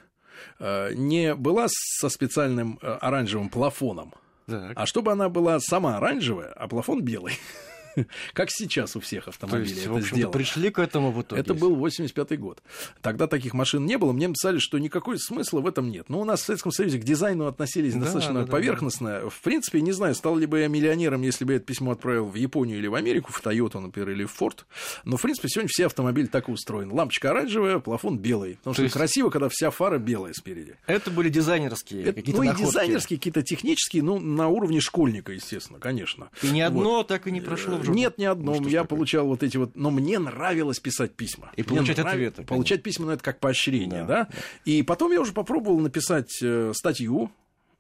не 0.58 1.36
была 1.36 1.66
со 1.68 2.08
специальным 2.08 2.80
оранжевым 2.82 3.48
плафоном, 3.48 4.12
так. 4.46 4.72
а 4.74 4.86
чтобы 4.86 5.12
она 5.12 5.28
была 5.28 5.60
сама 5.60 5.98
оранжевая, 5.98 6.52
а 6.52 6.66
плафон 6.66 7.02
белый. 7.02 7.34
как 8.32 8.50
сейчас 8.50 8.96
у 8.96 9.00
всех 9.00 9.28
автомобилей 9.28 9.74
То 9.74 9.74
есть, 9.74 9.86
это 9.86 10.00
сделано. 10.16 10.32
пришли 10.32 10.70
к 10.70 10.78
этому 10.78 11.12
в 11.12 11.22
итоге? 11.22 11.40
Это 11.40 11.54
был 11.54 11.76
85-й 11.76 12.36
год. 12.36 12.62
Тогда 13.00 13.26
таких 13.26 13.54
машин 13.54 13.84
не 13.86 13.98
было. 13.98 14.12
Мне 14.12 14.28
написали, 14.28 14.58
что 14.58 14.78
никакой 14.78 15.18
смысла 15.18 15.60
в 15.60 15.66
этом 15.66 15.90
нет. 15.90 16.08
Но 16.08 16.20
у 16.20 16.24
нас 16.24 16.42
в 16.42 16.44
Советском 16.44 16.72
Союзе 16.72 16.98
к 16.98 17.04
дизайну 17.04 17.46
относились 17.46 17.94
да, 17.94 18.00
достаточно 18.00 18.44
да, 18.44 18.50
поверхностно. 18.50 19.20
Да. 19.22 19.28
В 19.28 19.40
принципе, 19.40 19.80
не 19.80 19.92
знаю, 19.92 20.14
стал 20.14 20.36
ли 20.36 20.46
бы 20.46 20.60
я 20.60 20.68
миллионером, 20.68 21.22
если 21.22 21.44
бы 21.44 21.52
я 21.52 21.56
это 21.56 21.66
письмо 21.66 21.92
отправил 21.92 22.26
в 22.26 22.34
Японию 22.34 22.78
или 22.78 22.86
в 22.86 22.94
Америку, 22.94 23.32
в 23.32 23.42
Toyota, 23.42 23.80
например, 23.80 24.10
или 24.10 24.24
в 24.24 24.40
Ford. 24.40 24.60
Но, 25.04 25.16
в 25.16 25.22
принципе, 25.22 25.48
сегодня 25.48 25.68
все 25.68 25.86
автомобили 25.86 26.26
так 26.26 26.48
устроены. 26.48 26.94
Лампочка 26.94 27.30
оранжевая, 27.30 27.78
плафон 27.78 28.18
белый. 28.18 28.56
Потому 28.56 28.74
То 28.74 28.78
что 28.78 28.82
есть... 28.84 28.94
красиво, 28.94 29.30
когда 29.30 29.48
вся 29.48 29.70
фара 29.70 29.98
белая 29.98 30.32
спереди. 30.32 30.76
Это 30.86 31.10
были 31.10 31.28
дизайнерские 31.28 32.02
это, 32.02 32.12
какие-то 32.14 32.40
Ну, 32.40 32.46
находки. 32.46 32.62
и 32.62 32.66
дизайнерские, 32.66 33.18
какие-то 33.18 33.42
технические, 33.42 34.02
ну, 34.02 34.18
на 34.18 34.48
уровне 34.48 34.80
школьника, 34.80 35.32
естественно, 35.32 35.78
конечно. 35.78 36.30
И 36.42 36.48
ни 36.48 36.60
одно 36.60 36.82
вот. 36.82 37.08
так 37.08 37.26
и 37.26 37.30
не 37.30 37.40
прошло 37.40 37.78
жизнь. 37.84 37.96
Нет, 37.98 38.18
ни 38.18 38.24
одно 38.24 38.54
ну, 38.54 38.68
я 38.68 38.82
такое? 38.82 38.96
получал 38.96 39.26
вот 39.26 39.42
эти 39.42 39.56
вот... 39.56 39.76
Но 39.76 39.90
мне 39.90 40.18
нравилось 40.18 40.80
писать 40.80 41.14
письма. 41.14 41.50
И 41.56 41.62
мне 41.62 41.76
получать 41.76 41.98
нрав... 41.98 42.12
ответы. 42.12 42.42
Получать 42.44 42.82
письма, 42.82 43.06
ну, 43.06 43.12
это 43.12 43.22
как 43.22 43.40
поощрение, 43.40 44.04
да, 44.04 44.24
да? 44.24 44.28
И 44.64 44.82
потом 44.82 45.12
я 45.12 45.20
уже 45.20 45.32
попробовал 45.32 45.78
написать 45.80 46.42
э, 46.42 46.72
статью 46.74 47.30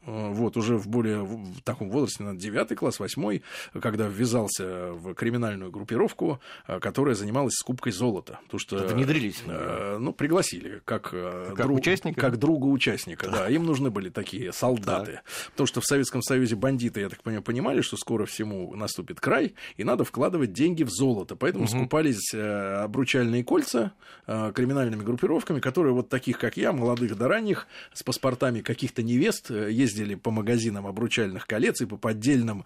вот, 0.04 0.56
уже 0.56 0.76
в 0.76 0.88
более 0.88 1.22
в 1.22 1.60
таком 1.62 1.90
возрасте, 1.90 2.22
на 2.24 2.36
9 2.36 2.76
класс, 2.76 2.98
8, 2.98 3.40
когда 3.80 4.08
ввязался 4.08 4.92
в 4.92 5.14
криминальную 5.14 5.70
группировку, 5.70 6.40
э, 6.66 6.80
которая 6.80 7.14
занималась 7.14 7.54
скупкой 7.54 7.92
золота. 7.92 8.40
Потому 8.44 8.60
что, 8.60 8.76
Внедрились? 8.86 9.42
Э, 9.46 9.98
ну, 10.00 10.12
пригласили, 10.12 10.82
как, 10.84 11.10
как, 11.10 11.56
друг, 11.56 11.78
участника? 11.78 12.20
как 12.20 12.38
друга 12.38 12.66
участника, 12.66 13.26
да. 13.26 13.38
да. 13.38 13.48
Им 13.48 13.64
нужны 13.64 13.90
были 13.90 14.08
такие 14.08 14.52
солдаты. 14.52 15.12
Так. 15.12 15.24
Потому 15.52 15.66
что 15.66 15.80
в 15.80 15.86
Советском 15.86 16.22
Союзе 16.22 16.56
бандиты, 16.56 17.00
я 17.00 17.08
так 17.08 17.22
понимаю, 17.22 17.42
понимали, 17.42 17.80
что 17.80 17.96
скоро 17.96 18.26
всему 18.26 18.74
наступит 18.74 19.20
край, 19.20 19.54
и 19.76 19.84
надо 19.84 20.04
вкладывать 20.04 20.52
деньги 20.52 20.82
в 20.82 20.90
золото. 20.90 21.36
Поэтому 21.36 21.64
угу. 21.64 21.70
скупались 21.70 22.34
обручальные 22.34 23.44
кольца 23.44 23.92
криминальными 24.26 25.02
группировками, 25.02 25.60
которые 25.60 25.94
вот 25.94 26.08
таких, 26.08 26.38
как 26.38 26.56
я, 26.56 26.72
молодых 26.72 27.16
до 27.16 27.28
ранних, 27.28 27.66
с 27.92 28.02
паспортами 28.02 28.60
каких-то 28.60 29.02
невест, 29.02 29.50
есть 29.50 29.91
ездили 29.92 30.14
по 30.14 30.30
магазинам 30.30 30.86
обручальных 30.86 31.46
колец 31.46 31.80
и 31.80 31.86
по 31.86 31.96
поддельным 31.96 32.64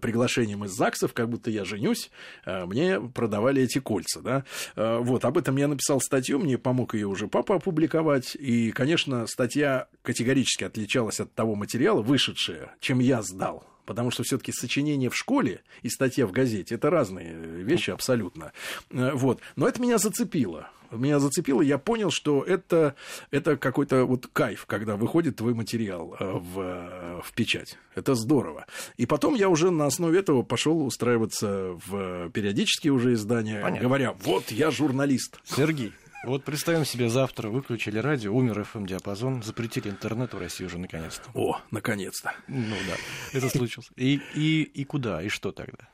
приглашениям 0.00 0.64
из 0.64 0.72
ЗАГСов, 0.72 1.12
как 1.12 1.28
будто 1.28 1.50
я 1.50 1.64
женюсь, 1.64 2.10
э, 2.46 2.64
мне 2.64 3.00
продавали 3.00 3.62
эти 3.62 3.78
кольца, 3.78 4.20
да. 4.20 4.44
Э, 4.76 4.98
вот, 5.00 5.24
об 5.24 5.38
этом 5.38 5.56
я 5.56 5.68
написал 5.68 6.00
статью, 6.00 6.38
мне 6.38 6.58
помог 6.58 6.94
ее 6.94 7.06
уже 7.06 7.28
папа 7.28 7.56
опубликовать, 7.56 8.34
и, 8.34 8.70
конечно, 8.70 9.26
статья 9.26 9.88
категорически 10.02 10.64
отличалась 10.64 11.20
от 11.20 11.32
того 11.34 11.54
материала, 11.54 12.02
вышедшее, 12.02 12.70
чем 12.80 12.98
я 12.98 13.22
сдал 13.22 13.64
потому 13.84 14.10
что 14.10 14.22
все-таки 14.22 14.52
сочинение 14.52 15.10
в 15.10 15.16
школе 15.16 15.62
и 15.82 15.88
статья 15.88 16.26
в 16.26 16.32
газете 16.32 16.74
это 16.74 16.90
разные 16.90 17.34
вещи 17.34 17.90
абсолютно. 17.90 18.52
Э, 18.90 19.12
вот. 19.14 19.40
Но 19.56 19.68
это 19.68 19.80
меня 19.80 19.98
зацепило 19.98 20.70
меня 20.96 21.18
зацепило, 21.18 21.60
я 21.60 21.78
понял, 21.78 22.10
что 22.10 22.42
это, 22.42 22.94
это 23.30 23.56
какой-то 23.56 24.04
вот 24.04 24.28
кайф, 24.32 24.66
когда 24.66 24.96
выходит 24.96 25.36
твой 25.36 25.54
материал 25.54 26.16
э, 26.18 26.24
в, 26.24 27.22
в 27.24 27.32
печать. 27.34 27.78
Это 27.94 28.14
здорово. 28.14 28.66
И 28.96 29.06
потом 29.06 29.34
я 29.34 29.48
уже 29.48 29.70
на 29.70 29.86
основе 29.86 30.18
этого 30.18 30.42
пошел 30.42 30.84
устраиваться 30.84 31.78
в 31.86 32.30
периодические 32.30 32.92
уже 32.92 33.14
издания, 33.14 33.60
Понятно. 33.60 33.82
говоря, 33.82 34.14
вот 34.22 34.50
я 34.50 34.70
журналист. 34.70 35.40
Сергей, 35.44 35.92
вот 36.26 36.44
представим 36.44 36.84
себе, 36.84 37.08
завтра 37.08 37.48
выключили 37.48 37.98
радио, 37.98 38.34
умер 38.34 38.66
FM-диапазон, 38.72 39.42
запретили 39.42 39.88
интернет 39.88 40.34
в 40.34 40.38
России 40.38 40.64
уже 40.64 40.78
наконец-то. 40.78 41.30
О, 41.34 41.60
наконец-то. 41.70 42.34
Ну 42.48 42.76
да, 42.88 42.96
это 43.38 43.48
случилось. 43.48 43.90
И, 43.96 44.20
и, 44.34 44.62
и 44.62 44.84
куда, 44.84 45.22
и 45.22 45.28
что 45.28 45.52
тогда? 45.52 45.88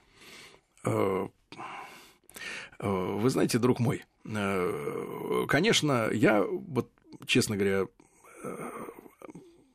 Э, 0.85 1.29
э, 2.79 2.89
вы 2.89 3.31
знаете, 3.31 3.59
друг 3.59 3.81
мой, 3.81 4.05
Э, 4.25 5.47
конечно, 5.49 6.11
я, 6.13 6.43
вот, 6.43 6.91
честно 7.27 7.57
говоря, 7.57 7.87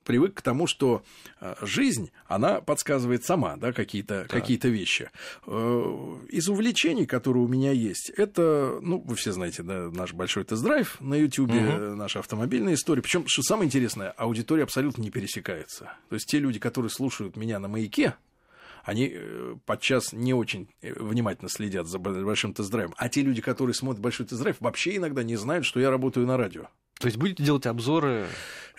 привык 0.05 0.35
к 0.35 0.41
тому, 0.41 0.67
что 0.67 1.03
э, 1.41 1.55
жизнь, 1.61 2.11
она 2.27 2.61
подсказывает 2.61 3.25
сама, 3.25 3.57
да, 3.57 3.73
какие-то 3.73 4.21
да. 4.21 4.27
какие 4.27 4.55
вещи. 4.63 5.09
Из 5.45 6.47
увлечений, 6.47 7.05
которые 7.05 7.43
у 7.43 7.47
меня 7.47 7.71
есть, 7.71 8.09
это, 8.09 8.79
ну, 8.81 8.99
вы 8.99 9.15
все 9.15 9.31
знаете, 9.31 9.63
да, 9.63 9.89
наш 9.91 10.13
большой 10.13 10.43
тест-драйв 10.43 10.99
на 11.01 11.15
YouTube, 11.15 11.51
угу. 11.51 11.95
наша 11.95 12.19
автомобильная 12.19 12.75
история. 12.75 13.01
Причем, 13.01 13.25
что 13.27 13.41
самое 13.43 13.67
интересное, 13.67 14.11
аудитория 14.11 14.63
абсолютно 14.63 15.01
не 15.01 15.11
пересекается. 15.11 15.91
То 16.09 16.15
есть 16.15 16.27
те 16.27 16.39
люди, 16.39 16.59
которые 16.59 16.89
слушают 16.89 17.35
меня 17.37 17.59
на 17.59 17.67
маяке, 17.67 18.15
они 18.83 19.11
э, 19.13 19.55
подчас 19.65 20.13
не 20.13 20.33
очень 20.33 20.69
э, 20.81 20.93
внимательно 20.93 21.49
следят 21.49 21.87
за 21.87 21.99
большим 21.99 22.53
тест-драйвом. 22.53 22.93
А 22.97 23.09
те 23.09 23.21
люди, 23.21 23.41
которые 23.41 23.73
смотрят 23.73 24.01
большой 24.01 24.27
тест-драйв, 24.27 24.57
вообще 24.59 24.97
иногда 24.97 25.23
не 25.23 25.35
знают, 25.35 25.65
что 25.65 25.79
я 25.79 25.89
работаю 25.89 26.27
на 26.27 26.37
радио. 26.37 26.67
То 26.99 27.07
есть 27.07 27.17
будете 27.17 27.43
делать 27.43 27.65
обзоры? 27.65 28.27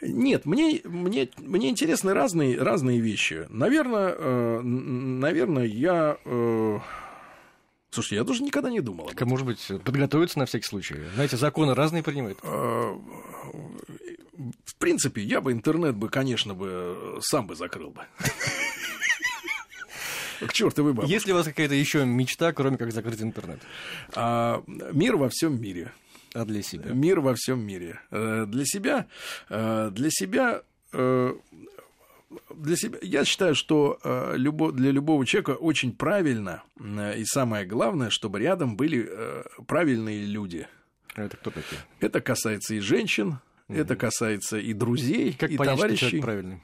Нет, 0.03 0.45
мне, 0.47 0.81
мне, 0.85 1.29
мне 1.39 1.71
интересны 1.71 2.12
разные, 2.12 2.61
разные 2.61 3.01
вещи. 3.01 3.47
Наверное, 3.49 4.14
э, 4.17 4.61
наверное, 4.62 5.64
я... 5.64 6.19
Э... 6.25 6.79
Слушайте, 7.91 8.17
я 8.17 8.25
тоже 8.25 8.43
никогда 8.43 8.71
не 8.71 8.81
думал. 8.81 9.07
Так, 9.07 9.23
а 9.23 9.27
может 9.27 9.47
быть, 9.47 9.67
подготовиться 9.85 10.39
на 10.39 10.47
всякий 10.47 10.67
случай? 10.67 10.97
Знаете, 11.14 11.37
законы 11.37 11.75
разные 11.75 12.03
принимают. 12.03 12.39
Э, 12.43 12.95
в 14.64 14.75
принципе, 14.77 15.23
я 15.23 15.41
бы 15.41 15.53
интернет 15.53 15.97
бы, 15.97 16.09
конечно, 16.09 16.55
бы 16.55 17.19
сам 17.23 17.47
бы 17.47 17.55
закрыл 17.55 17.91
бы. 17.91 18.03
К 20.41 20.53
чертовой 20.53 20.93
бабушке. 20.93 21.14
Есть 21.14 21.27
ли 21.27 21.33
у 21.33 21.37
вас 21.37 21.47
какая-то 21.47 21.75
еще 21.75 22.05
мечта, 22.05 22.53
кроме 22.53 22.77
как 22.77 22.93
закрыть 22.93 23.23
интернет? 23.23 23.61
А, 24.14 24.62
мир 24.67 25.17
во 25.17 25.31
всем 25.31 25.59
мире. 25.61 25.93
А 26.37 26.45
для 26.45 26.61
себя? 26.61 26.93
Мир 26.93 27.20
во 27.20 27.34
всем 27.34 27.61
мире. 27.66 27.99
Э, 28.11 28.45
для 28.47 28.66
себя, 28.66 29.07
э, 29.49 29.91
для 29.91 30.11
себя 30.11 30.62
э, 30.93 31.34
для 32.55 32.76
себя, 32.76 32.99
я 33.01 33.24
считаю, 33.24 33.55
что 33.55 33.99
любо, 34.34 34.72
для 34.72 34.91
любого 34.91 35.24
человека 35.24 35.53
очень 35.53 35.93
правильно 35.93 36.64
и 37.16 37.22
самое 37.24 37.64
главное, 37.64 38.11
чтобы 38.11 38.41
рядом 38.41 38.76
были 38.76 39.09
правильные 39.66 40.26
люди. 40.26 40.66
А 41.14 41.22
это 41.22 41.37
кто 41.37 41.51
такие? 41.51 41.80
Это 42.01 42.20
касается 42.20 42.74
и 42.74 42.80
женщин, 42.80 43.39
угу. 43.68 43.78
это 43.78 43.97
касается 43.97 44.59
и 44.59 44.74
друзей, 44.74 45.34
как 45.39 45.51
и 45.51 45.57
понять, 45.57 45.76
товарищей. 45.76 45.97
Что 45.97 46.07
человек 46.09 46.24
правильный? 46.24 46.62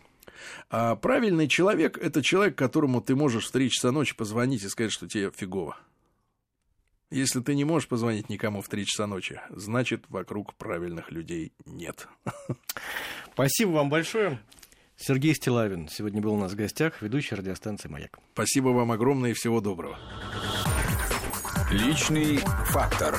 А 0.68 0.96
правильный 0.96 1.48
человек– 1.48 1.96
это 2.02 2.22
человек, 2.22 2.56
которому 2.56 3.00
ты 3.00 3.14
можешь 3.14 3.46
в 3.46 3.52
3 3.52 3.70
часа 3.70 3.92
ночи 3.92 4.14
позвонить 4.14 4.64
и 4.64 4.68
сказать, 4.68 4.92
что 4.92 5.08
тебе 5.08 5.30
фигово. 5.30 5.78
Если 7.12 7.40
ты 7.40 7.54
не 7.54 7.64
можешь 7.64 7.88
позвонить 7.88 8.30
никому 8.30 8.62
в 8.62 8.68
3 8.68 8.86
часа 8.86 9.06
ночи, 9.06 9.38
значит, 9.50 10.04
вокруг 10.08 10.54
правильных 10.54 11.10
людей 11.10 11.52
нет. 11.66 12.08
Спасибо 13.34 13.72
вам 13.72 13.90
большое. 13.90 14.40
Сергей 14.96 15.34
Стилавин 15.34 15.88
сегодня 15.88 16.22
был 16.22 16.32
у 16.32 16.38
нас 16.38 16.52
в 16.52 16.56
гостях, 16.56 17.02
ведущий 17.02 17.34
радиостанции 17.34 17.88
«Маяк». 17.88 18.18
Спасибо 18.32 18.68
вам 18.68 18.92
огромное 18.92 19.32
и 19.32 19.34
всего 19.34 19.60
доброго. 19.60 19.98
Личный 21.70 22.38
фактор. 22.66 23.18